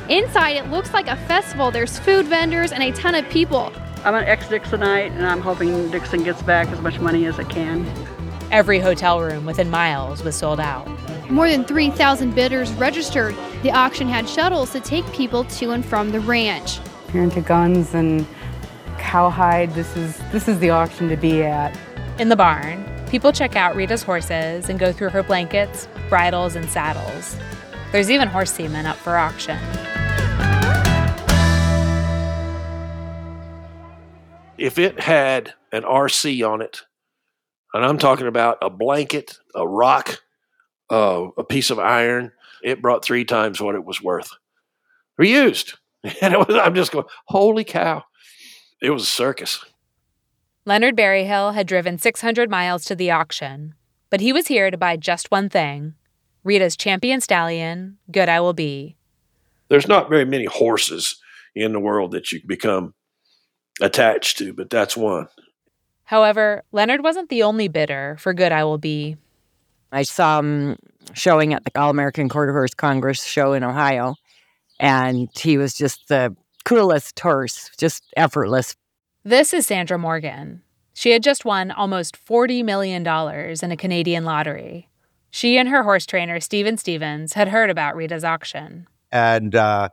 Inside, 0.10 0.58
it 0.58 0.70
looks 0.70 0.94
like 0.94 1.08
a 1.08 1.16
festival. 1.16 1.72
There's 1.72 1.98
food 1.98 2.26
vendors 2.26 2.74
and 2.74 2.84
a 2.84 2.92
ton 2.92 3.16
of 3.16 3.24
people. 3.30 3.72
I'm 4.04 4.16
an 4.16 4.26
ex 4.26 4.48
Dixonite, 4.48 5.12
and 5.12 5.26
I'm 5.26 5.40
hoping 5.40 5.90
Dixon 5.92 6.24
gets 6.24 6.42
back 6.42 6.68
as 6.72 6.82
much 6.82 7.00
money 7.00 7.26
as 7.26 7.40
it 7.40 7.48
can. 7.48 7.90
Every 8.52 8.80
hotel 8.80 9.22
room 9.22 9.46
within 9.46 9.70
miles 9.70 10.26
was 10.26 10.36
sold 10.36 10.60
out. 10.60 10.90
More 11.32 11.50
than 11.50 11.64
3,000 11.64 12.36
bidders 12.36 12.70
registered. 12.74 13.34
The 13.64 13.72
auction 13.72 14.10
had 14.10 14.28
shuttles 14.28 14.74
to 14.74 14.82
take 14.82 15.10
people 15.14 15.46
to 15.46 15.72
and 15.72 15.86
from 15.86 16.12
the 16.12 16.20
ranch. 16.20 16.82
You're 17.14 17.24
into 17.24 17.40
guns 17.40 17.94
and 17.94 18.28
cowhide. 19.08 19.72
This 19.72 19.96
is 19.96 20.18
this 20.34 20.50
is 20.50 20.60
the 20.60 20.70
auction 20.70 21.08
to 21.08 21.16
be 21.16 21.42
at. 21.42 21.78
In 22.20 22.28
the 22.28 22.36
barn, 22.36 22.86
people 23.10 23.32
check 23.32 23.56
out 23.56 23.74
Rita's 23.74 24.04
horses 24.04 24.68
and 24.68 24.78
go 24.78 24.92
through 24.92 25.10
her 25.10 25.24
blankets, 25.24 25.88
bridles, 26.10 26.56
and 26.56 26.70
saddles. 26.70 27.38
There's 27.94 28.12
even 28.12 28.28
horse 28.28 28.52
semen 28.52 28.86
up 28.86 28.98
for 28.98 29.16
auction. 29.16 29.58
If 34.58 34.78
it 34.78 35.00
had 35.00 35.54
an 35.72 35.84
RC 35.84 36.46
on 36.48 36.62
it, 36.62 36.82
and 37.74 37.86
I'm 37.86 38.00
talking 38.00 38.28
about 38.28 38.58
a 38.62 38.70
blanket, 38.70 39.38
a 39.56 39.66
rock, 39.66 40.22
uh, 40.90 41.28
a 41.38 41.44
piece 41.46 41.70
of 41.70 41.80
iron, 41.80 42.34
it 42.62 42.82
brought 42.82 43.06
three 43.06 43.24
times 43.24 43.62
what 43.62 43.76
it 43.76 43.86
was 43.86 44.02
worth. 44.02 44.32
Reused. 45.20 45.76
And 46.22 46.34
it 46.34 46.38
was, 46.38 46.56
I'm 46.56 46.76
just 46.76 46.94
going, 46.94 47.06
holy 47.26 47.66
cow. 47.66 48.04
It 48.82 48.92
was 48.92 49.04
a 49.04 49.08
circus. 49.08 49.64
Leonard 50.66 50.96
Berryhill 50.96 51.52
had 51.52 51.68
driven 51.68 51.98
600 51.98 52.50
miles 52.50 52.84
to 52.86 52.96
the 52.96 53.10
auction, 53.10 53.74
but 54.10 54.22
he 54.22 54.34
was 54.34 54.48
here 54.48 54.70
to 54.70 54.78
buy 54.78 54.98
just 54.98 55.32
one 55.32 55.50
thing 55.50 55.96
Rita's 56.44 56.78
champion 56.78 57.20
stallion, 57.20 57.98
Good 58.12 58.30
I 58.30 58.40
Will 58.40 58.54
Be. 58.54 58.96
There's 59.70 59.88
not 59.88 60.10
very 60.10 60.26
many 60.26 60.46
horses 60.46 61.18
in 61.56 61.74
the 61.74 61.80
world 61.80 62.12
that 62.12 62.32
you 62.32 62.42
become 62.46 62.94
attached 63.82 64.38
to, 64.38 64.54
but 64.54 64.70
that's 64.70 64.96
one. 64.96 65.28
However, 66.06 66.64
Leonard 66.72 67.04
wasn't 67.04 67.30
the 67.30 67.44
only 67.44 67.68
bidder 67.68 68.16
for 68.20 68.34
Good 68.34 68.52
I 68.52 68.64
Will 68.64 68.78
Be. 68.78 69.18
I 69.92 70.04
saw 70.04 70.40
him 70.40 70.78
showing 71.14 71.54
at 71.54 71.66
the 71.66 71.80
All 71.80 71.90
American 71.90 72.30
Quarter 72.30 72.54
Horse 72.54 72.74
Congress 72.74 73.24
show 73.24 73.54
in 73.54 73.64
Ohio, 73.64 74.16
and 74.80 75.30
he 75.38 75.58
was 75.58 75.74
just 75.74 76.08
the 76.08 76.36
coolest 76.68 77.18
horse, 77.20 77.72
just 77.78 78.04
effortless. 78.18 78.76
This 79.24 79.54
is 79.54 79.66
Sandra 79.66 79.98
Morgan. 79.98 80.62
She 80.94 81.12
had 81.12 81.24
just 81.24 81.46
won 81.46 81.72
almost 81.72 82.18
$40 82.26 82.66
million 82.66 83.06
in 83.06 83.72
a 83.72 83.78
Canadian 83.78 84.26
lottery. 84.26 84.90
She 85.30 85.58
and 85.58 85.70
her 85.70 85.84
horse 85.84 86.06
trainer, 86.06 86.40
Steven 86.40 86.78
Stevens, 86.78 87.34
had 87.34 87.48
heard 87.48 87.70
about 87.70 87.96
Rita's 87.96 88.24
auction. 88.24 88.88
And 89.12 89.56
uh, 89.56 89.90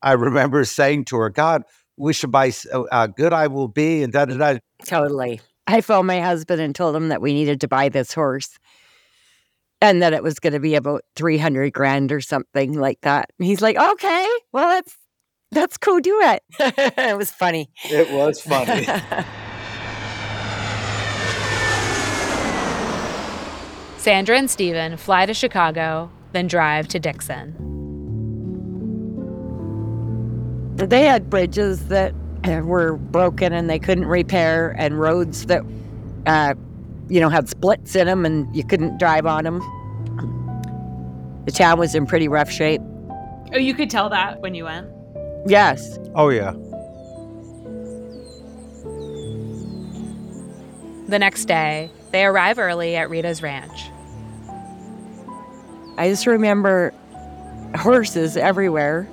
I 0.00 0.12
remember 0.12 0.64
saying 0.64 1.06
to 1.06 1.16
her, 1.16 1.28
God, 1.28 1.64
we 1.96 2.12
should 2.12 2.30
buy 2.30 2.52
uh, 2.72 3.06
Good 3.08 3.32
I 3.32 3.46
Will 3.48 3.68
Be 3.68 4.02
and 4.02 4.12
da 4.12 4.24
da 4.24 4.36
da. 4.36 4.58
Totally. 4.86 5.40
I 5.66 5.80
phoned 5.80 6.06
my 6.06 6.20
husband 6.20 6.60
and 6.60 6.74
told 6.74 6.96
him 6.96 7.08
that 7.08 7.20
we 7.20 7.34
needed 7.34 7.60
to 7.62 7.68
buy 7.68 7.88
this 7.88 8.14
horse 8.14 8.58
and 9.80 10.00
that 10.00 10.12
it 10.14 10.22
was 10.22 10.38
going 10.38 10.52
to 10.52 10.60
be 10.60 10.74
about 10.74 11.04
300 11.16 11.72
grand 11.72 12.12
or 12.12 12.20
something 12.20 12.78
like 12.78 13.00
that. 13.02 13.30
And 13.38 13.46
he's 13.46 13.60
like, 13.60 13.76
okay, 13.76 14.28
well, 14.52 14.68
that's, 14.68 14.96
that's 15.54 15.78
cool. 15.78 16.00
Do 16.00 16.20
it. 16.22 16.42
it 16.98 17.16
was 17.16 17.30
funny. 17.30 17.70
It 17.84 18.12
was 18.12 18.40
funny. 18.40 18.86
Sandra 23.96 24.36
and 24.36 24.50
Steven 24.50 24.98
fly 24.98 25.24
to 25.24 25.32
Chicago, 25.32 26.10
then 26.32 26.46
drive 26.46 26.88
to 26.88 26.98
Dixon. 26.98 27.54
They 30.76 31.04
had 31.04 31.30
bridges 31.30 31.88
that 31.88 32.12
uh, 32.44 32.60
were 32.64 32.96
broken 32.96 33.54
and 33.54 33.70
they 33.70 33.78
couldn't 33.78 34.04
repair, 34.04 34.74
and 34.78 35.00
roads 35.00 35.46
that, 35.46 35.62
uh, 36.26 36.54
you 37.08 37.20
know, 37.20 37.30
had 37.30 37.48
splits 37.48 37.96
in 37.96 38.06
them 38.06 38.26
and 38.26 38.54
you 38.54 38.64
couldn't 38.64 38.98
drive 38.98 39.24
on 39.24 39.44
them. 39.44 39.60
The 41.46 41.52
town 41.52 41.78
was 41.78 41.94
in 41.94 42.04
pretty 42.06 42.28
rough 42.28 42.50
shape. 42.50 42.82
Oh, 43.54 43.58
you 43.58 43.72
could 43.72 43.88
tell 43.88 44.10
that 44.10 44.40
when 44.40 44.54
you 44.54 44.64
went? 44.64 44.88
Yes. 45.46 45.98
Oh, 46.14 46.30
yeah. 46.30 46.52
The 51.08 51.18
next 51.18 51.44
day, 51.44 51.90
they 52.12 52.24
arrive 52.24 52.58
early 52.58 52.96
at 52.96 53.10
Rita's 53.10 53.42
ranch. 53.42 53.90
I 55.96 56.08
just 56.08 56.26
remember 56.26 56.92
horses 57.76 58.36
everywhere, 58.36 59.08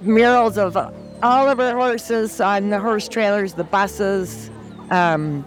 murals 0.00 0.58
of 0.58 0.76
all 0.76 1.48
of 1.48 1.58
our 1.58 1.74
horses 1.74 2.40
on 2.40 2.70
the 2.70 2.78
horse 2.78 3.08
trailers, 3.08 3.54
the 3.54 3.64
buses, 3.64 4.50
um, 4.90 5.44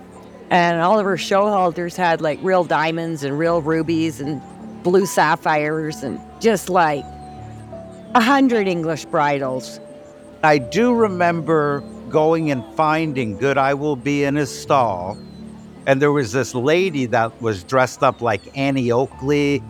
and 0.50 0.82
all 0.82 1.00
of 1.00 1.06
our 1.06 1.18
show 1.18 1.48
halters 1.48 1.96
had 1.96 2.22
like 2.22 2.40
real 2.42 2.64
diamonds 2.64 3.24
and 3.24 3.38
real 3.38 3.62
rubies 3.62 4.20
and 4.20 4.42
blue 4.84 5.06
sapphires 5.06 6.04
and 6.04 6.20
just 6.42 6.70
like 6.70 7.06
a 8.16 8.22
hundred 8.22 8.68
English 8.68 9.06
bridles. 9.06 9.80
I 10.42 10.58
do 10.58 10.94
remember 10.94 11.82
going 12.10 12.50
and 12.50 12.64
finding 12.76 13.38
Good 13.38 13.58
I 13.58 13.74
Will 13.76 13.96
Be 13.96 14.24
in 14.24 14.36
his 14.36 14.50
stall. 14.50 15.18
And 15.86 16.02
there 16.02 16.12
was 16.12 16.32
this 16.32 16.56
lady 16.56 17.06
that 17.08 17.42
was 17.42 17.64
dressed 17.64 18.04
up 18.04 18.22
like 18.22 18.42
Annie 18.58 18.92
Oakley, 18.92 19.64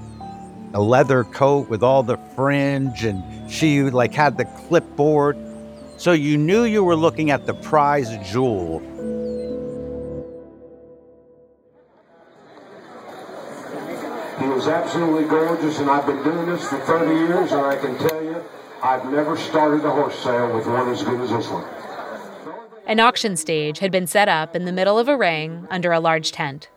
a 0.74 0.82
leather 0.82 1.24
coat 1.24 1.70
with 1.70 1.84
all 1.84 2.04
the 2.04 2.18
fringe, 2.36 3.04
and 3.04 3.52
she 3.52 3.84
like 3.84 4.14
had 4.14 4.38
the 4.38 4.46
clipboard. 4.46 5.38
So 5.98 6.14
you 6.14 6.38
knew 6.38 6.64
you 6.64 6.84
were 6.84 6.96
looking 6.96 7.32
at 7.32 7.46
the 7.46 7.54
prize 7.54 8.16
jewel. 8.32 8.80
He 14.40 14.46
was 14.46 14.70
absolutely 14.70 15.26
gorgeous, 15.26 15.80
and 15.80 15.90
I've 15.90 16.06
been 16.06 16.24
doing 16.24 16.46
this 16.46 16.70
for 16.70 16.80
30 16.80 17.14
years, 17.14 17.52
and 17.52 17.66
I 17.66 17.76
can 17.76 17.98
tell 17.98 18.24
you, 18.24 18.29
I've 18.82 19.06
never 19.12 19.36
started 19.38 19.84
a 19.86 19.92
horse 19.92 20.18
sale 20.20 20.54
with 20.56 20.66
one 20.66 20.90
as 20.90 21.04
good 21.04 21.20
as 21.22 21.30
this 21.30 21.48
one. 21.50 21.66
An 22.86 23.00
auction 23.00 23.36
stage 23.36 23.80
had 23.80 23.92
been 23.92 24.08
set 24.08 24.30
up 24.30 24.56
in 24.56 24.66
the 24.66 24.72
middle 24.72 24.98
of 24.98 25.08
a 25.08 25.18
ring 25.18 25.68
under 25.70 25.92
a 25.92 26.00
large 26.00 26.32
tent. 26.32 26.70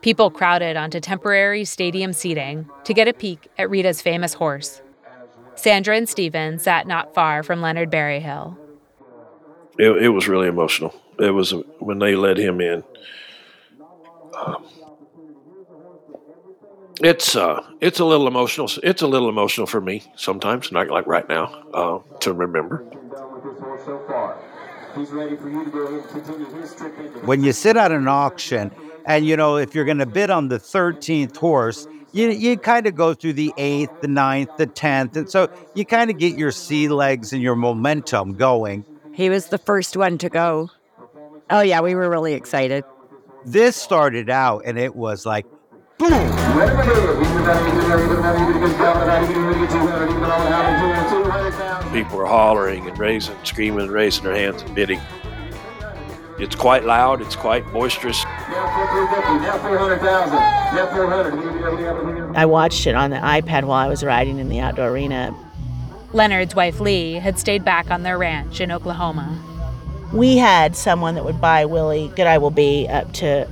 People 0.00 0.30
crowded 0.30 0.76
onto 0.76 1.00
temporary 1.00 1.64
stadium 1.64 2.12
seating 2.12 2.68
to 2.84 2.94
get 2.94 3.08
a 3.08 3.12
peek 3.12 3.48
at 3.58 3.68
Rita's 3.68 4.00
famous 4.00 4.34
horse. 4.34 4.80
Sandra 5.54 5.96
and 5.96 6.08
Steven 6.08 6.58
sat 6.58 6.86
not 6.86 7.14
far 7.14 7.42
from 7.42 7.60
Leonard 7.60 7.90
Berryhill. 7.90 8.58
it, 9.78 9.90
it 10.02 10.08
was 10.10 10.28
really 10.28 10.48
emotional. 10.48 10.94
It 11.18 11.30
was 11.30 11.52
when 11.78 11.98
they 11.98 12.16
let 12.16 12.36
him 12.36 12.60
in. 12.60 12.84
Um, 14.36 14.64
it's 17.00 17.34
uh, 17.36 17.62
it's 17.80 17.98
a 18.00 18.04
little 18.04 18.26
emotional. 18.26 18.68
It's 18.82 19.02
a 19.02 19.06
little 19.06 19.28
emotional 19.28 19.66
for 19.66 19.80
me 19.80 20.02
sometimes, 20.16 20.70
not 20.70 20.88
like 20.88 21.06
right 21.06 21.28
now, 21.28 21.44
uh, 21.72 21.98
to 22.20 22.32
remember. 22.32 22.78
When 27.24 27.42
you 27.42 27.52
sit 27.52 27.76
at 27.76 27.90
an 27.90 28.06
auction, 28.06 28.70
and 29.06 29.26
you 29.26 29.36
know 29.36 29.56
if 29.56 29.74
you're 29.74 29.84
going 29.84 29.98
to 29.98 30.06
bid 30.06 30.30
on 30.30 30.48
the 30.48 30.58
13th 30.58 31.36
horse, 31.36 31.88
you 32.12 32.30
you 32.30 32.56
kind 32.56 32.86
of 32.86 32.94
go 32.94 33.12
through 33.12 33.32
the 33.32 33.52
eighth, 33.56 34.00
the 34.00 34.08
ninth, 34.08 34.50
the 34.56 34.66
tenth, 34.66 35.16
and 35.16 35.28
so 35.28 35.50
you 35.74 35.84
kind 35.84 36.10
of 36.10 36.18
get 36.18 36.38
your 36.38 36.52
sea 36.52 36.88
legs 36.88 37.32
and 37.32 37.42
your 37.42 37.56
momentum 37.56 38.34
going. 38.34 38.84
He 39.12 39.30
was 39.30 39.46
the 39.46 39.58
first 39.58 39.96
one 39.96 40.18
to 40.18 40.28
go. 40.28 40.70
Oh 41.50 41.60
yeah, 41.60 41.80
we 41.80 41.94
were 41.94 42.08
really 42.08 42.34
excited. 42.34 42.84
This 43.44 43.76
started 43.76 44.30
out, 44.30 44.62
and 44.64 44.78
it 44.78 44.94
was 44.94 45.26
like 45.26 45.44
boom. 45.98 46.43
People 51.92 52.20
are 52.20 52.26
hollering 52.26 52.86
and 52.86 52.96
raising, 52.96 53.34
screaming, 53.42 53.80
and 53.80 53.90
raising 53.90 54.22
their 54.22 54.36
hands 54.36 54.62
and 54.62 54.72
bidding. 54.72 55.00
It's 56.38 56.54
quite 56.54 56.84
loud. 56.84 57.20
It's 57.22 57.34
quite 57.34 57.66
boisterous. 57.72 58.24
I 62.36 62.46
watched 62.46 62.86
it 62.86 62.94
on 62.94 63.10
the 63.10 63.16
iPad 63.16 63.64
while 63.64 63.84
I 63.84 63.88
was 63.88 64.04
riding 64.04 64.38
in 64.38 64.48
the 64.48 64.60
outdoor 64.60 64.90
arena. 64.90 65.34
Leonard's 66.12 66.54
wife 66.54 66.78
Leigh 66.78 67.14
had 67.14 67.36
stayed 67.36 67.64
back 67.64 67.90
on 67.90 68.04
their 68.04 68.16
ranch 68.16 68.60
in 68.60 68.70
Oklahoma. 68.70 69.42
We 70.12 70.36
had 70.36 70.76
someone 70.76 71.16
that 71.16 71.24
would 71.24 71.40
buy 71.40 71.64
Willie 71.64 72.12
Good 72.14 72.28
I 72.28 72.38
Will 72.38 72.50
Be 72.50 72.86
up 72.86 73.12
to 73.14 73.48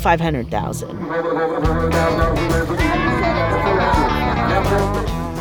500,000. 0.00 0.90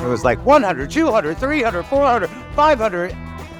It 0.03 0.07
was 0.07 0.24
like 0.24 0.43
100, 0.45 0.89
200, 0.91 1.38
300, 1.38 1.83
400, 1.83 2.29
500. 2.29 3.17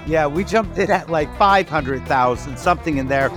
Yeah, 0.08 0.28
we 0.28 0.44
jumped 0.44 0.78
in 0.78 0.92
at 0.92 1.10
like 1.10 1.36
500,000, 1.38 2.58
something 2.58 2.98
in 2.98 3.08
there. 3.08 3.30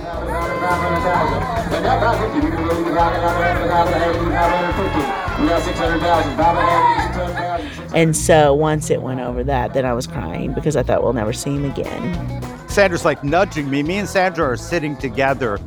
And 7.95 8.15
so 8.15 8.53
once 8.53 8.91
it 8.91 9.01
went 9.01 9.19
over 9.19 9.43
that, 9.43 9.73
then 9.73 9.85
I 9.85 9.93
was 9.93 10.05
crying 10.05 10.53
because 10.53 10.75
I 10.75 10.83
thought 10.83 11.01
we'll 11.01 11.13
never 11.13 11.33
see 11.33 11.55
him 11.55 11.65
again. 11.65 12.69
Sandra's 12.69 13.03
like 13.03 13.23
nudging 13.23 13.67
me. 13.69 13.81
Me 13.81 13.97
and 13.97 14.07
Sandra 14.07 14.45
are 14.47 14.55
sitting 14.55 14.95
together, 14.97 15.59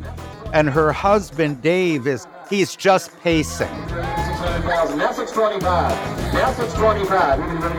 and 0.52 0.68
her 0.68 0.92
husband, 0.92 1.62
Dave, 1.62 2.06
is 2.06 2.26
he's 2.48 2.76
just 2.76 3.18
pacing. 3.20 3.68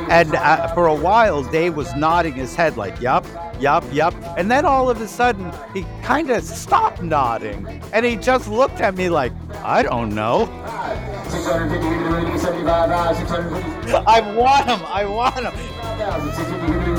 And 0.10 0.36
uh, 0.36 0.74
for 0.74 0.88
a 0.88 0.96
while, 0.96 1.44
Dave 1.44 1.76
was 1.76 1.94
nodding 1.96 2.34
his 2.34 2.56
head 2.56 2.78
like, 2.78 3.00
yup, 3.02 3.26
yup, 3.60 3.84
yup. 3.92 4.14
And 4.38 4.50
then 4.50 4.66
all 4.66 4.90
of 4.90 5.00
a 5.02 5.08
sudden, 5.08 5.52
he 5.74 5.86
kind 6.02 6.30
of 6.30 6.44
stopped 6.44 7.02
nodding. 7.02 7.68
And 7.94 8.06
he 8.06 8.16
just 8.16 8.48
looked 8.48 8.82
at 8.82 8.96
me 8.96 9.10
like, 9.10 9.32
I 9.64 9.84
don't 9.84 10.14
know. 10.14 10.50
I 14.08 14.22
want 14.36 14.70
him. 14.70 14.82
I 14.86 15.06
want 15.06 15.36
him. 15.36 16.93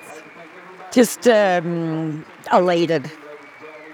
Just 0.93 1.27
um, 1.27 2.27
elated. 2.53 3.11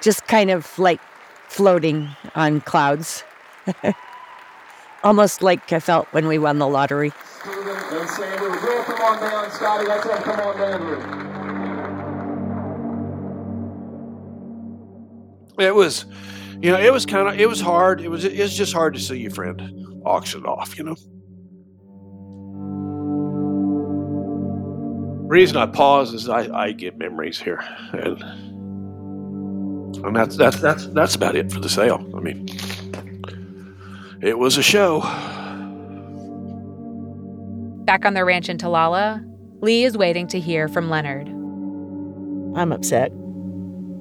Just 0.01 0.27
kind 0.27 0.51
of 0.51 0.77
like 0.81 1.01
floating 1.49 2.09
on 2.35 2.61
clouds. 2.61 3.23
Almost 5.05 5.43
like 5.43 5.73
I 5.73 5.81
felt 5.81 6.09
when 6.13 6.27
we 6.27 6.39
won 6.39 6.59
the 6.59 6.67
lottery. 6.67 7.13
It 15.57 15.75
was, 15.75 16.07
you 16.61 16.71
know, 16.73 16.81
it 16.81 16.93
was 16.93 17.07
kind 17.07 17.29
of, 17.29 17.39
it 17.39 17.49
was 17.49 17.61
hard. 17.61 18.01
It 18.01 18.09
was, 18.09 18.25
it 18.25 18.39
was 18.39 18.57
just 18.57 18.73
hard 18.73 18.95
to 18.95 19.01
see 19.01 19.19
your 19.19 19.31
friend 19.31 19.63
auctioned 20.05 20.47
off, 20.47 20.77
you 20.77 20.85
know. 20.85 20.97
reason 25.35 25.57
I 25.57 25.67
pause 25.67 26.15
is 26.15 26.29
I, 26.29 26.43
I 26.57 26.73
get 26.73 26.97
memories 26.97 27.41
here, 27.41 27.59
and 27.93 28.23
and 30.05 30.15
that's 30.15 30.37
that's 30.37 30.61
that's 30.61 30.87
that's 30.89 31.15
about 31.17 31.35
it 31.35 31.53
for 31.53 31.61
the 31.61 31.69
sale. 31.69 32.09
I 32.17 32.21
mean, 32.21 32.47
it 34.25 34.39
was 34.39 34.57
a 34.57 34.63
show. 34.63 35.01
Back 37.85 38.07
on 38.07 38.15
their 38.15 38.25
ranch 38.25 38.49
in 38.49 38.57
Talala, 38.57 39.23
Leigh 39.61 39.85
is 39.85 39.99
waiting 39.99 40.27
to 40.29 40.41
hear 40.41 40.67
from 40.67 40.89
Leonard. 40.89 41.29
I'm 42.57 42.73
upset. 42.73 43.13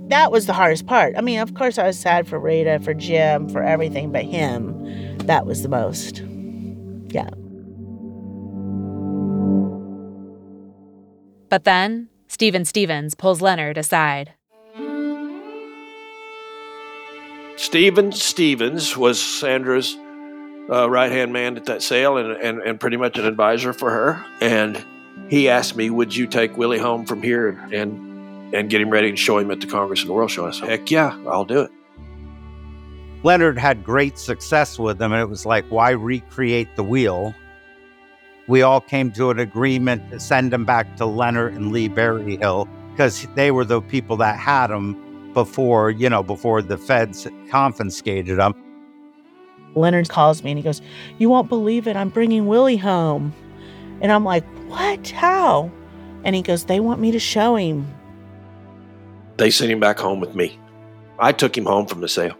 That 0.07 0.31
was 0.31 0.45
the 0.45 0.53
hardest 0.53 0.85
part. 0.85 1.15
I 1.17 1.21
mean, 1.21 1.39
of 1.39 1.53
course, 1.55 1.77
I 1.77 1.87
was 1.87 1.99
sad 1.99 2.25
for 2.25 2.39
Rita, 2.39 2.79
for 2.79 2.93
Jim, 2.93 3.49
for 3.49 3.61
everything, 3.61 4.13
but 4.13 4.23
him, 4.23 5.17
that 5.19 5.45
was 5.45 5.61
the 5.61 5.69
most. 5.69 6.19
Yeah. 7.09 7.29
But 11.49 11.65
then, 11.65 12.07
Stephen 12.29 12.63
Stevens 12.63 13.13
pulls 13.13 13.41
Leonard 13.41 13.77
aside. 13.77 14.33
Stephen 17.57 18.11
Stevens 18.11 18.95
was 18.97 19.21
Sandra's 19.21 19.97
uh, 20.69 20.89
right 20.89 21.11
hand 21.11 21.33
man 21.33 21.57
at 21.57 21.65
that 21.65 21.81
sale 21.81 22.17
and, 22.17 22.31
and, 22.31 22.59
and 22.61 22.79
pretty 22.79 22.97
much 22.97 23.17
an 23.17 23.25
advisor 23.25 23.73
for 23.73 23.89
her. 23.89 24.25
And 24.41 24.83
he 25.29 25.49
asked 25.49 25.75
me, 25.75 25.89
Would 25.89 26.15
you 26.15 26.27
take 26.27 26.57
Willie 26.57 26.79
home 26.79 27.05
from 27.05 27.21
here 27.21 27.49
and, 27.71 28.53
and 28.53 28.69
get 28.69 28.81
him 28.81 28.89
ready 28.89 29.09
and 29.09 29.19
show 29.19 29.37
him 29.37 29.51
at 29.51 29.61
the 29.61 29.67
Congress 29.67 30.01
of 30.01 30.07
the 30.07 30.13
World 30.13 30.31
Show? 30.31 30.47
I 30.47 30.51
said, 30.51 30.69
Heck 30.69 30.91
yeah, 30.91 31.17
I'll 31.27 31.45
do 31.45 31.61
it. 31.61 31.71
Leonard 33.23 33.57
had 33.57 33.85
great 33.85 34.19
success 34.19 34.77
with 34.77 34.97
them, 34.97 35.13
and 35.13 35.21
it 35.21 35.29
was 35.29 35.45
like, 35.45 35.65
why 35.69 35.91
recreate 35.91 36.67
the 36.75 36.83
wheel? 36.83 37.33
We 38.47 38.61
all 38.61 38.81
came 38.81 39.13
to 39.13 39.29
an 39.29 39.39
agreement 39.39 40.11
to 40.11 40.19
send 40.19 40.51
them 40.51 40.65
back 40.65 40.97
to 40.97 41.05
Leonard 41.05 41.53
and 41.53 41.71
Leigh 41.71 41.87
Berryhill 41.87 42.67
because 42.91 43.25
they 43.35 43.51
were 43.51 43.63
the 43.63 43.81
people 43.81 44.17
that 44.17 44.37
had 44.37 44.67
them 44.67 45.31
before, 45.33 45.89
you 45.89 46.09
know, 46.09 46.21
before 46.21 46.61
the 46.61 46.77
feds 46.77 47.25
confiscated 47.49 48.37
them. 48.37 48.53
Leonard 49.75 50.09
calls 50.09 50.43
me 50.43 50.51
and 50.51 50.57
he 50.57 50.63
goes, 50.63 50.81
You 51.17 51.29
won't 51.29 51.49
believe 51.49 51.87
it. 51.87 51.95
I'm 51.95 52.09
bringing 52.09 52.47
Willie 52.47 52.77
home. 52.77 53.33
And 54.01 54.11
I'm 54.11 54.23
like, 54.23 54.45
What? 54.67 55.09
How? 55.09 55.71
And 56.23 56.35
he 56.35 56.41
goes, 56.41 56.65
They 56.65 56.79
want 56.79 56.99
me 56.99 57.11
to 57.11 57.19
show 57.19 57.55
him. 57.55 57.87
They 59.37 59.49
sent 59.49 59.71
him 59.71 59.79
back 59.79 59.99
home 59.99 60.19
with 60.19 60.35
me. 60.35 60.59
I 61.19 61.31
took 61.31 61.57
him 61.57 61.65
home 61.65 61.87
from 61.87 62.01
the 62.01 62.07
sale 62.07 62.37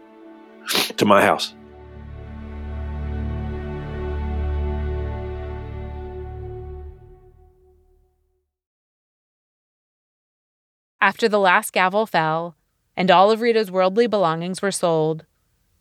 to 0.96 1.04
my 1.04 1.22
house. 1.22 1.54
After 11.00 11.28
the 11.28 11.38
last 11.38 11.74
gavel 11.74 12.06
fell 12.06 12.56
and 12.96 13.10
all 13.10 13.30
of 13.30 13.42
Rita's 13.42 13.70
worldly 13.70 14.06
belongings 14.06 14.62
were 14.62 14.72
sold, 14.72 15.26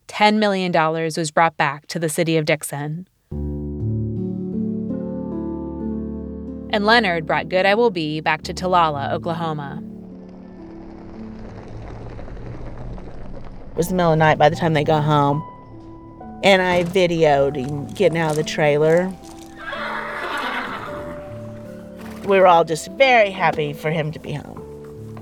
$10 0.08 0.38
million 0.38 0.72
was 0.72 1.32
brought 1.32 1.58
back 1.58 1.88
to 1.88 2.00
the 2.00 2.10
city 2.10 2.38
of 2.38 2.46
Dixon. 2.46 3.08
And 6.74 6.86
Leonard 6.86 7.26
brought 7.28 7.50
Good 7.50 7.66
I 7.66 7.76
Will 7.76 7.92
Be 7.92 8.20
back 8.20 8.42
to 8.44 8.54
Talala, 8.54 9.12
Oklahoma. 9.12 9.84
It 13.72 13.78
was 13.78 13.88
the 13.88 13.96
middle 13.96 14.12
of 14.12 14.18
the 14.18 14.26
night 14.26 14.38
by 14.38 14.50
the 14.50 14.56
time 14.56 14.74
they 14.74 14.84
got 14.84 15.04
home. 15.04 15.44
And 16.44 16.62
I 16.62 16.84
videoed 16.84 17.56
him 17.56 17.88
getting 17.88 18.18
out 18.18 18.32
of 18.32 18.36
the 18.38 18.44
trailer. 18.44 19.12
We 22.26 22.40
were 22.40 22.48
all 22.48 22.64
just 22.64 22.92
very 22.92 23.32
happy 23.32 23.74
for 23.74 23.92
him 23.92 24.12
to 24.12 24.20
be 24.20 24.34
home. 24.34 24.53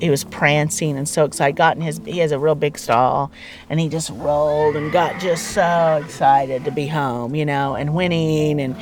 He 0.01 0.09
was 0.09 0.23
prancing 0.23 0.97
and 0.97 1.07
so 1.07 1.25
excited. 1.25 1.55
Got 1.55 1.75
in 1.75 1.83
his 1.83 2.01
he 2.05 2.17
has 2.17 2.31
a 2.31 2.39
real 2.39 2.55
big 2.55 2.77
stall 2.79 3.31
and 3.69 3.79
he 3.79 3.87
just 3.87 4.09
rolled 4.09 4.75
and 4.75 4.91
got 4.91 5.21
just 5.21 5.51
so 5.51 6.01
excited 6.03 6.65
to 6.65 6.71
be 6.71 6.87
home, 6.87 7.35
you 7.35 7.45
know, 7.45 7.75
and 7.75 7.93
winning 7.93 8.59
and 8.59 8.75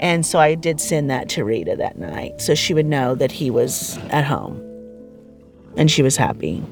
and 0.00 0.24
so 0.24 0.38
I 0.38 0.54
did 0.54 0.80
send 0.80 1.10
that 1.10 1.28
to 1.30 1.44
Rita 1.44 1.76
that 1.76 1.98
night 1.98 2.40
so 2.40 2.54
she 2.54 2.72
would 2.72 2.86
know 2.86 3.14
that 3.14 3.30
he 3.30 3.50
was 3.50 3.98
at 4.08 4.24
home. 4.24 4.60
And 5.76 5.90
she 5.90 6.02
was 6.02 6.16
happy. 6.16 6.62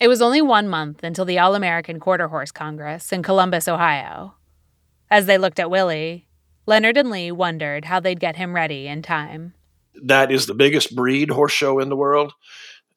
It 0.00 0.08
was 0.08 0.20
only 0.20 0.42
one 0.42 0.68
month 0.68 1.04
until 1.04 1.24
the 1.24 1.38
All 1.38 1.54
American 1.54 2.00
Quarter 2.00 2.26
Horse 2.26 2.50
Congress 2.50 3.12
in 3.12 3.22
Columbus, 3.22 3.68
Ohio. 3.68 4.34
As 5.08 5.26
they 5.26 5.38
looked 5.38 5.60
at 5.60 5.70
Willie, 5.70 6.26
Leonard 6.66 6.96
and 6.96 7.10
Leigh 7.10 7.32
wondered 7.32 7.86
how 7.86 7.98
they'd 7.98 8.20
get 8.20 8.36
him 8.36 8.54
ready 8.54 8.86
in 8.86 9.02
time. 9.02 9.54
That 10.04 10.30
is 10.30 10.46
the 10.46 10.54
biggest 10.54 10.94
breed 10.94 11.30
horse 11.30 11.52
show 11.52 11.80
in 11.80 11.88
the 11.88 11.96
world. 11.96 12.32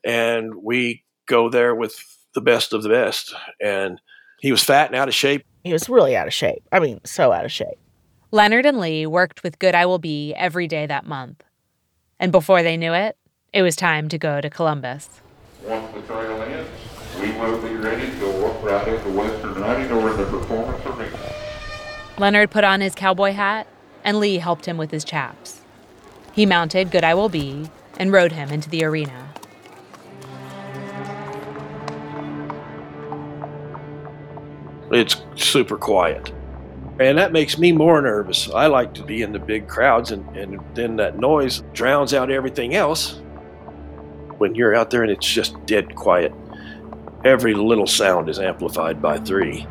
And 0.03 0.53
we 0.55 1.03
go 1.27 1.49
there 1.49 1.73
with 1.73 1.95
the 2.35 2.41
best 2.41 2.73
of 2.73 2.83
the 2.83 2.89
best. 2.89 3.33
And 3.59 3.99
he 4.39 4.51
was 4.51 4.63
fat 4.63 4.87
and 4.87 4.95
out 4.95 5.07
of 5.07 5.15
shape. 5.15 5.43
He 5.63 5.73
was 5.73 5.89
really 5.89 6.15
out 6.15 6.27
of 6.27 6.33
shape. 6.33 6.63
I 6.71 6.79
mean, 6.79 7.01
so 7.03 7.31
out 7.31 7.45
of 7.45 7.51
shape. 7.51 7.79
Leonard 8.31 8.65
and 8.65 8.79
Leigh 8.79 9.07
worked 9.07 9.41
with 9.43 9.59
Good 9.59 9.73
I 9.73 9.85
Will 9.85 9.97
Be 9.97 10.33
every 10.35 10.67
day 10.67 10.85
that 10.85 11.05
month. 11.05 11.43
And 12.19 12.31
before 12.31 12.61
they 12.61 12.77
knew 12.77 12.93
it, 12.93 13.17
it 13.51 13.61
was 13.63 13.75
time 13.75 14.09
to 14.09 14.17
go 14.17 14.41
to 14.41 14.49
Columbus. 14.49 15.21
Once 15.63 15.91
the 15.93 16.01
trail 16.01 16.41
ends, 16.43 16.69
we 17.19 17.31
will 17.31 17.61
be 17.61 17.75
ready 17.75 18.11
to 18.11 18.19
go 18.19 18.47
up 18.47 18.63
right 18.63 18.87
into 18.87 19.09
Western 19.09 19.59
90 19.59 19.93
or 19.93 20.11
in 20.11 20.17
the 20.17 20.25
performance 20.25 20.85
arena. 20.85 20.94
Leonard 22.17 22.49
put 22.49 22.63
on 22.63 22.79
his 22.79 22.95
cowboy 22.95 23.33
hat, 23.33 23.67
and 24.03 24.19
Leigh 24.19 24.37
helped 24.37 24.65
him 24.65 24.77
with 24.77 24.91
his 24.91 25.03
chaps. 25.03 25.61
He 26.31 26.45
mounted 26.45 26.91
Good 26.91 27.03
I 27.03 27.13
Will 27.13 27.27
Be 27.27 27.69
and 27.97 28.11
rode 28.11 28.31
him 28.31 28.49
into 28.49 28.69
the 28.69 28.85
arena. 28.85 29.29
It's 34.91 35.21
super 35.35 35.77
quiet. 35.77 36.31
And 36.99 37.17
that 37.17 37.33
makes 37.33 37.57
me 37.57 37.73
more 37.73 38.01
nervous. 38.01 38.49
I 38.49 38.67
like 38.67 38.93
to 38.93 39.03
be 39.03 39.21
in 39.21 39.33
the 39.33 39.39
big 39.39 39.67
crowds, 39.67 40.11
and, 40.11 40.25
and 40.37 40.61
then 40.73 40.95
that 40.95 41.19
noise 41.19 41.63
drowns 41.73 42.13
out 42.13 42.31
everything 42.31 42.75
else. 42.75 43.19
When 44.37 44.55
you're 44.55 44.73
out 44.73 44.89
there 44.89 45.03
and 45.03 45.11
it's 45.11 45.27
just 45.27 45.65
dead 45.65 45.95
quiet, 45.95 46.33
every 47.25 47.53
little 47.53 47.87
sound 47.87 48.29
is 48.29 48.39
amplified 48.39 49.01
by 49.01 49.17
three. 49.17 49.67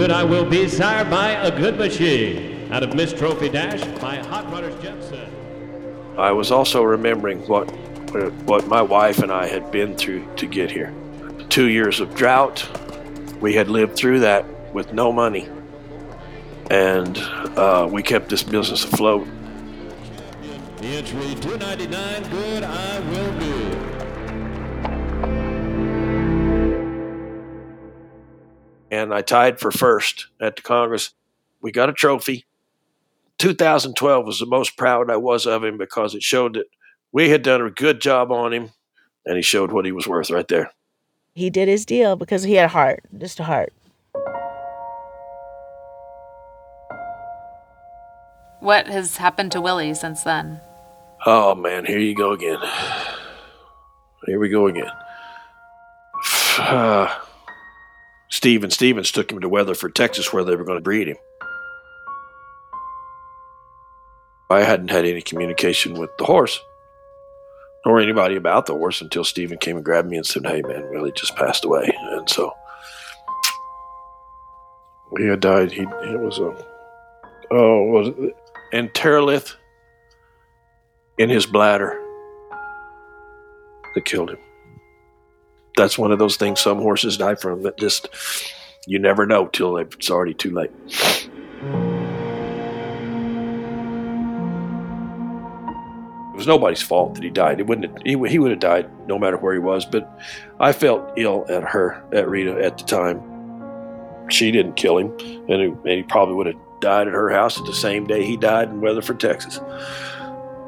Good 0.00 0.12
I 0.12 0.24
Will 0.24 0.46
Be, 0.46 0.66
sired 0.66 1.10
by 1.10 1.32
a 1.32 1.54
good 1.54 1.76
machine. 1.76 2.72
Out 2.72 2.82
of 2.82 2.94
Miss 2.94 3.12
Trophy 3.12 3.50
Dash 3.50 3.84
by 4.00 4.16
Hot 4.16 4.50
Runners 4.50 4.82
Jepson. 4.82 5.30
I 6.16 6.32
was 6.32 6.50
also 6.50 6.82
remembering 6.82 7.46
what 7.46 7.70
what 8.46 8.66
my 8.66 8.80
wife 8.80 9.18
and 9.18 9.30
I 9.30 9.46
had 9.46 9.70
been 9.70 9.94
through 9.94 10.26
to 10.36 10.46
get 10.46 10.70
here. 10.70 10.94
Two 11.50 11.68
years 11.68 12.00
of 12.00 12.14
drought. 12.14 12.66
We 13.42 13.52
had 13.52 13.68
lived 13.68 13.94
through 13.94 14.20
that 14.20 14.46
with 14.72 14.94
no 14.94 15.12
money, 15.12 15.50
and 16.70 17.18
uh, 17.58 17.86
we 17.92 18.02
kept 18.02 18.30
this 18.30 18.42
business 18.42 18.84
afloat. 18.84 19.28
The 20.78 20.86
entry 20.86 21.34
299, 21.42 22.30
Good 22.30 22.64
I 22.64 23.00
Will 23.00 23.38
Be. 23.38 23.59
And 28.90 29.14
I 29.14 29.22
tied 29.22 29.60
for 29.60 29.70
first 29.70 30.26
at 30.40 30.56
the 30.56 30.62
Congress. 30.62 31.12
We 31.60 31.72
got 31.72 31.88
a 31.88 31.92
trophy. 31.92 32.44
2012 33.38 34.26
was 34.26 34.38
the 34.38 34.46
most 34.46 34.76
proud 34.76 35.10
I 35.10 35.16
was 35.16 35.46
of 35.46 35.64
him 35.64 35.78
because 35.78 36.14
it 36.14 36.22
showed 36.22 36.54
that 36.54 36.66
we 37.12 37.30
had 37.30 37.42
done 37.42 37.62
a 37.62 37.70
good 37.70 38.00
job 38.00 38.30
on 38.30 38.52
him, 38.52 38.70
and 39.24 39.36
he 39.36 39.42
showed 39.42 39.72
what 39.72 39.84
he 39.84 39.92
was 39.92 40.06
worth 40.06 40.30
right 40.30 40.46
there. 40.46 40.70
He 41.34 41.48
did 41.48 41.68
his 41.68 41.86
deal 41.86 42.16
because 42.16 42.42
he 42.42 42.54
had 42.54 42.66
a 42.66 42.68
heart, 42.68 43.02
just 43.16 43.40
a 43.40 43.44
heart. 43.44 43.72
What 48.60 48.86
has 48.88 49.16
happened 49.16 49.52
to 49.52 49.60
Willie 49.60 49.94
since 49.94 50.22
then? 50.22 50.60
Oh 51.24 51.54
man, 51.54 51.86
here 51.86 51.98
you 51.98 52.14
go 52.14 52.32
again. 52.32 52.58
Here 54.26 54.38
we 54.38 54.48
go 54.48 54.66
again. 54.66 54.90
Uh, 56.58 57.08
Steve 58.30 58.64
and 58.64 58.72
Stevens 58.72 59.12
took 59.12 59.30
him 59.30 59.40
to 59.40 59.48
Weatherford, 59.48 59.94
Texas, 59.94 60.32
where 60.32 60.44
they 60.44 60.56
were 60.56 60.64
going 60.64 60.78
to 60.78 60.82
breed 60.82 61.08
him. 61.08 61.16
I 64.48 64.62
hadn't 64.62 64.90
had 64.90 65.04
any 65.04 65.22
communication 65.22 65.94
with 65.94 66.10
the 66.18 66.24
horse 66.24 66.60
nor 67.84 68.00
anybody 68.00 68.36
about 68.36 68.66
the 68.66 68.74
horse 68.74 69.00
until 69.00 69.24
Stephen 69.24 69.58
came 69.58 69.76
and 69.76 69.84
grabbed 69.84 70.08
me 70.08 70.16
and 70.16 70.26
said, 70.26 70.44
Hey, 70.44 70.62
man, 70.62 70.90
Willie 70.90 71.12
just 71.12 71.36
passed 71.36 71.64
away. 71.64 71.90
And 72.12 72.28
so 72.28 72.52
he 75.16 75.26
had 75.26 75.40
died. 75.40 75.72
He 75.72 75.82
it 75.82 76.20
was 76.20 76.38
a 76.38 76.66
oh 77.50 77.82
was 77.84 78.08
it 78.08 78.36
enterolith 78.72 79.54
in 81.18 81.28
his 81.28 81.46
bladder 81.46 82.00
that 83.94 84.04
killed 84.04 84.30
him. 84.30 84.38
That's 85.76 85.98
one 85.98 86.12
of 86.12 86.18
those 86.18 86.36
things 86.36 86.60
some 86.60 86.78
horses 86.78 87.16
die 87.16 87.34
from 87.34 87.62
that 87.62 87.78
just 87.78 88.08
you 88.86 88.98
never 88.98 89.26
know 89.26 89.46
till 89.46 89.76
it's 89.76 90.10
already 90.10 90.34
too 90.34 90.50
late. 90.50 90.70
It 96.32 96.36
was 96.36 96.46
nobody's 96.46 96.82
fault 96.82 97.14
that 97.14 97.24
he 97.24 97.30
died. 97.30 97.60
It 97.60 97.66
wouldn't. 97.66 98.06
He, 98.06 98.16
he 98.28 98.38
would 98.38 98.50
have 98.50 98.60
died 98.60 98.88
no 99.06 99.18
matter 99.18 99.36
where 99.36 99.52
he 99.52 99.58
was. 99.58 99.84
But 99.84 100.10
I 100.58 100.72
felt 100.72 101.12
ill 101.18 101.44
at 101.48 101.62
her, 101.64 102.02
at 102.12 102.28
Rita, 102.28 102.62
at 102.62 102.78
the 102.78 102.84
time. 102.84 103.20
She 104.30 104.50
didn't 104.50 104.74
kill 104.74 104.96
him, 104.96 105.10
and 105.48 105.60
he, 105.60 105.66
and 105.66 105.88
he 105.88 106.02
probably 106.04 106.36
would 106.36 106.46
have 106.46 106.56
died 106.80 107.08
at 107.08 107.14
her 107.14 107.30
house 107.30 107.58
at 107.58 107.66
the 107.66 107.74
same 107.74 108.06
day 108.06 108.24
he 108.24 108.36
died 108.36 108.70
in 108.70 108.80
Weatherford, 108.80 109.20
Texas. 109.20 109.60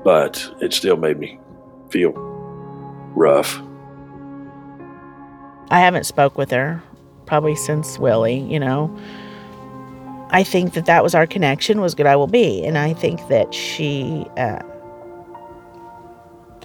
But 0.05 0.55
it 0.61 0.73
still 0.73 0.97
made 0.97 1.19
me 1.19 1.39
feel 1.91 2.13
rough. 3.15 3.61
I 5.73 5.81
haven't 5.81 6.05
spoke 6.05 6.37
with 6.37 6.51
her 6.51 6.83
probably 7.25 7.57
since 7.57 7.99
Willie, 7.99 8.41
you 8.41 8.61
know. 8.61 8.95
I 10.29 10.43
think 10.45 10.75
that 10.75 10.85
that 10.85 11.03
was 11.03 11.15
our 11.15 11.27
connection 11.27 11.81
was 11.81 11.95
good 11.95 12.07
I 12.07 12.15
will 12.15 12.27
be 12.27 12.63
and 12.63 12.77
I 12.77 12.93
think 12.93 13.27
that 13.29 13.55
she 13.55 14.27
uh, 14.37 14.61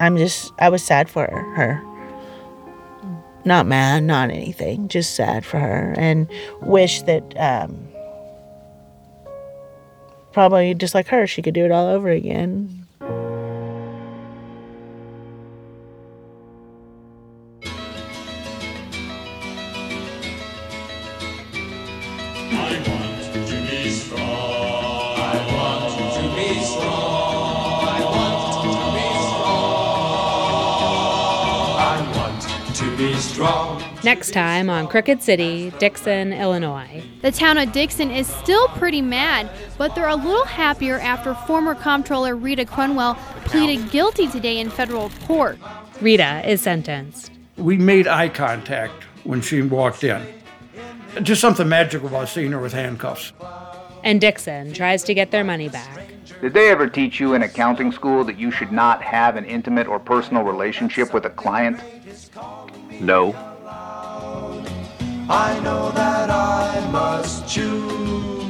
I'm 0.02 0.18
just 0.18 0.52
I 0.60 0.68
was 0.68 0.84
sad 0.84 1.10
for 1.10 1.26
her. 1.26 1.82
Not 3.46 3.66
mad, 3.66 4.04
not 4.04 4.30
anything, 4.30 4.90
just 4.90 5.16
sad 5.16 5.46
for 5.46 5.58
her 5.58 5.96
and 5.98 6.30
wish 6.62 7.02
that 7.04 7.24
um, 7.38 7.88
probably 10.34 10.74
just 10.74 10.94
like 10.94 11.08
her 11.08 11.26
she 11.28 11.42
could 11.42 11.54
do 11.54 11.64
it 11.64 11.72
all 11.72 11.88
over 11.88 12.10
again. 12.10 12.77
Next 34.08 34.32
time 34.32 34.70
on 34.70 34.88
Crooked 34.88 35.22
City, 35.22 35.70
Dixon, 35.80 36.32
Illinois. 36.32 37.04
The 37.24 37.30
town 37.30 37.58
of 37.58 37.74
Dixon 37.74 38.10
is 38.10 38.26
still 38.26 38.70
pretty 38.70 39.02
mad, 39.02 39.50
but 39.78 39.96
they're 39.96 40.08
a 40.08 40.16
little 40.16 40.46
happier 40.46 40.98
after 41.00 41.34
former 41.34 41.76
comptroller 41.76 42.34
Rita 42.34 42.64
Crundwell 42.64 43.18
pleaded 43.44 43.92
guilty 43.92 44.28
today 44.28 44.60
in 44.60 44.70
federal 44.70 45.10
court. 45.26 45.58
Rita 46.00 46.42
is 46.50 46.62
sentenced. 46.62 47.32
We 47.58 47.76
made 47.76 48.08
eye 48.08 48.30
contact 48.30 49.04
when 49.26 49.42
she 49.42 49.62
walked 49.62 50.06
in. 50.06 50.26
Just 51.22 51.42
something 51.42 51.68
magical 51.68 52.08
about 52.08 52.30
seeing 52.30 52.54
her 52.54 52.62
with 52.62 52.72
handcuffs. 52.72 53.34
And 54.06 54.22
Dixon 54.22 54.72
tries 54.72 55.04
to 55.04 55.14
get 55.14 55.32
their 55.32 55.44
money 55.44 55.68
back. 55.68 56.00
Did 56.40 56.54
they 56.54 56.70
ever 56.70 56.88
teach 56.88 57.20
you 57.20 57.34
in 57.34 57.44
accounting 57.44 57.92
school 57.92 58.24
that 58.24 58.40
you 58.40 58.52
should 58.52 58.72
not 58.72 59.02
have 59.02 59.36
an 59.36 59.44
intimate 59.44 59.86
or 59.86 60.00
personal 60.00 60.44
relationship 60.44 61.14
with 61.14 61.26
a 61.26 61.30
client? 61.30 61.82
No. 63.02 63.36
I 65.30 65.60
know 65.60 65.92
that 65.92 66.30
I 66.30 66.90
must 66.90 67.50
choose. 67.50 68.48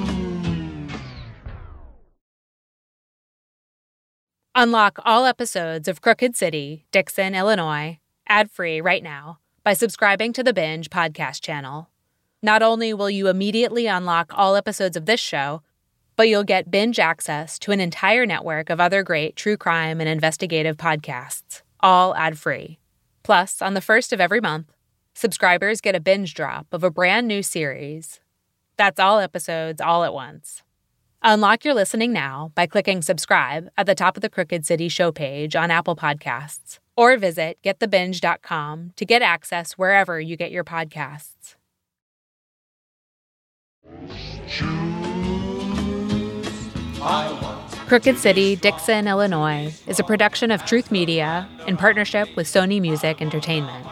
Unlock 4.53 4.99
all 5.03 5.25
episodes 5.25 5.87
of 5.87 6.01
Crooked 6.01 6.35
City, 6.35 6.85
Dixon, 6.91 7.33
Illinois, 7.33 7.99
ad 8.27 8.51
free 8.51 8.79
right 8.79 9.01
now 9.01 9.39
by 9.63 9.73
subscribing 9.73 10.33
to 10.33 10.43
the 10.43 10.53
Binge 10.53 10.91
podcast 10.91 11.41
channel. 11.41 11.89
Not 12.43 12.61
only 12.61 12.93
will 12.93 13.09
you 13.09 13.27
immediately 13.27 13.87
unlock 13.87 14.31
all 14.35 14.55
episodes 14.55 14.95
of 14.95 15.07
this 15.07 15.19
show, 15.19 15.63
but 16.15 16.29
you'll 16.29 16.43
get 16.43 16.69
binge 16.69 16.99
access 16.99 17.57
to 17.59 17.71
an 17.71 17.79
entire 17.79 18.25
network 18.27 18.69
of 18.69 18.79
other 18.79 19.01
great 19.01 19.35
true 19.35 19.57
crime 19.57 19.99
and 19.99 20.07
investigative 20.07 20.77
podcasts, 20.77 21.63
all 21.79 22.15
ad 22.15 22.37
free. 22.37 22.77
Plus, 23.23 23.61
on 23.63 23.73
the 23.73 23.81
first 23.81 24.13
of 24.13 24.21
every 24.21 24.39
month, 24.39 24.71
subscribers 25.17 25.81
get 25.81 25.95
a 25.95 25.99
binge 25.99 26.35
drop 26.35 26.67
of 26.71 26.83
a 26.83 26.91
brand 26.91 27.27
new 27.27 27.41
series. 27.41 28.19
That's 28.77 28.99
all 28.99 29.19
episodes 29.19 29.81
all 29.81 30.03
at 30.03 30.13
once. 30.13 30.61
Unlock 31.23 31.65
your 31.65 31.73
listening 31.73 32.13
now 32.13 32.51
by 32.53 32.67
clicking 32.67 33.01
subscribe 33.01 33.69
at 33.75 33.87
the 33.87 33.95
top 33.95 34.15
of 34.15 34.21
the 34.21 34.29
Crooked 34.29 34.63
City 34.65 34.87
show 34.87 35.11
page 35.11 35.55
on 35.55 35.71
Apple 35.71 35.95
Podcasts 35.95 36.77
or 36.95 37.17
visit 37.17 37.57
getthebinge.com 37.63 38.93
to 38.95 39.05
get 39.05 39.23
access 39.23 39.73
wherever 39.73 40.21
you 40.21 40.37
get 40.37 40.51
your 40.51 40.63
podcasts. 40.63 41.55
Crooked 47.87 48.17
City, 48.17 48.55
Dixon, 48.55 49.07
Illinois 49.07 49.73
is 49.87 49.99
a 49.99 50.03
production 50.03 50.51
of 50.51 50.63
Truth 50.65 50.91
Media 50.91 51.49
in 51.65 51.75
partnership 51.77 52.27
with 52.35 52.45
Sony 52.45 52.79
Music 52.79 53.19
Entertainment. 53.19 53.87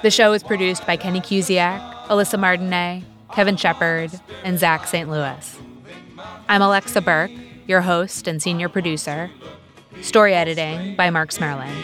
The 0.00 0.12
show 0.12 0.32
is 0.32 0.44
produced 0.44 0.86
by 0.86 0.96
Kenny 0.96 1.20
Kusiak, 1.20 1.80
Alyssa 2.06 2.38
Martinet, 2.38 3.02
Kevin 3.34 3.56
Shepard, 3.56 4.12
and 4.44 4.56
Zach 4.56 4.86
St. 4.86 5.10
Louis. 5.10 5.58
I'm 6.48 6.62
Alexa 6.62 7.00
Burke, 7.00 7.32
your 7.66 7.80
host 7.80 8.28
and 8.28 8.40
senior 8.40 8.68
producer. 8.68 9.28
Story 10.00 10.34
editing 10.34 10.94
by 10.94 11.10
Mark 11.10 11.30
Smerlin. 11.30 11.74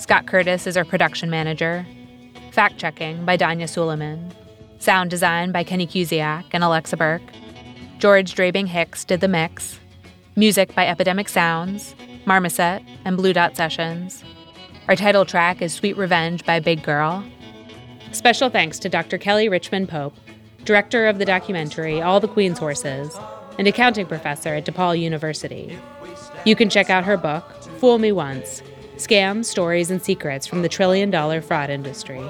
Scott 0.00 0.26
Curtis 0.26 0.68
is 0.68 0.76
our 0.76 0.84
production 0.84 1.30
manager. 1.30 1.84
Fact 2.52 2.78
checking 2.78 3.24
by 3.24 3.36
Danya 3.36 3.68
Suleiman. 3.68 4.32
Sound 4.78 5.10
design 5.10 5.50
by 5.50 5.64
Kenny 5.64 5.88
Kusiak 5.88 6.44
and 6.52 6.62
Alexa 6.62 6.96
Burke. 6.96 7.22
George 7.98 8.34
Drabing 8.34 8.68
Hicks 8.68 9.04
did 9.04 9.20
the 9.20 9.26
mix. 9.26 9.80
Music 10.36 10.72
by 10.76 10.86
Epidemic 10.86 11.28
Sounds, 11.28 11.96
Marmoset, 12.24 12.84
and 13.04 13.16
Blue 13.16 13.32
Dot 13.32 13.56
Sessions. 13.56 14.22
Our 14.90 14.96
title 14.96 15.24
track 15.24 15.62
is 15.62 15.72
Sweet 15.72 15.96
Revenge 15.96 16.44
by 16.44 16.58
Big 16.58 16.82
Girl. 16.82 17.24
Special 18.10 18.50
thanks 18.50 18.76
to 18.80 18.88
Dr. 18.88 19.18
Kelly 19.18 19.48
Richmond 19.48 19.88
Pope, 19.88 20.16
director 20.64 21.06
of 21.06 21.18
the 21.18 21.24
documentary 21.24 22.02
All 22.02 22.18
the 22.18 22.26
Queen's 22.26 22.58
Horses, 22.58 23.16
and 23.56 23.68
accounting 23.68 24.06
professor 24.06 24.52
at 24.52 24.66
DePaul 24.66 24.98
University. 24.98 25.78
You 26.44 26.56
can 26.56 26.68
check 26.68 26.90
out 26.90 27.04
her 27.04 27.16
book, 27.16 27.44
Fool 27.78 28.00
Me 28.00 28.10
Once 28.10 28.64
Scams, 28.96 29.44
Stories, 29.44 29.92
and 29.92 30.02
Secrets 30.02 30.48
from 30.48 30.62
the 30.62 30.68
Trillion 30.68 31.08
Dollar 31.08 31.40
Fraud 31.40 31.70
Industry. 31.70 32.24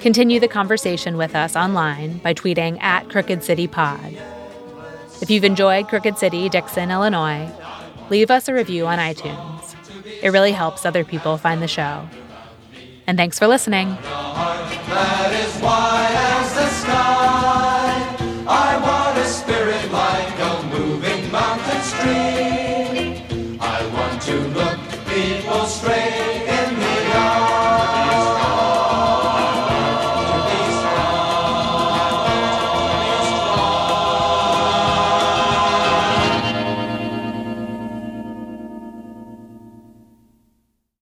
Continue 0.00 0.40
the 0.40 0.48
conversation 0.48 1.16
with 1.16 1.36
us 1.36 1.54
online 1.54 2.18
by 2.18 2.34
tweeting 2.34 2.82
at 2.82 3.08
Crooked 3.08 3.44
City 3.44 3.68
Pod. 3.68 4.18
If 5.22 5.30
you've 5.30 5.44
enjoyed 5.44 5.86
Crooked 5.86 6.18
City, 6.18 6.48
Dixon, 6.48 6.90
Illinois, 6.90 7.48
leave 8.10 8.32
us 8.32 8.48
a 8.48 8.52
review 8.52 8.88
on 8.88 8.98
iTunes. 8.98 9.77
It 10.22 10.30
really 10.30 10.52
helps 10.52 10.84
other 10.84 11.04
people 11.04 11.36
find 11.38 11.62
the 11.62 11.68
show. 11.68 12.08
And 13.06 13.16
thanks 13.16 13.38
for 13.38 13.46
listening. 13.46 13.96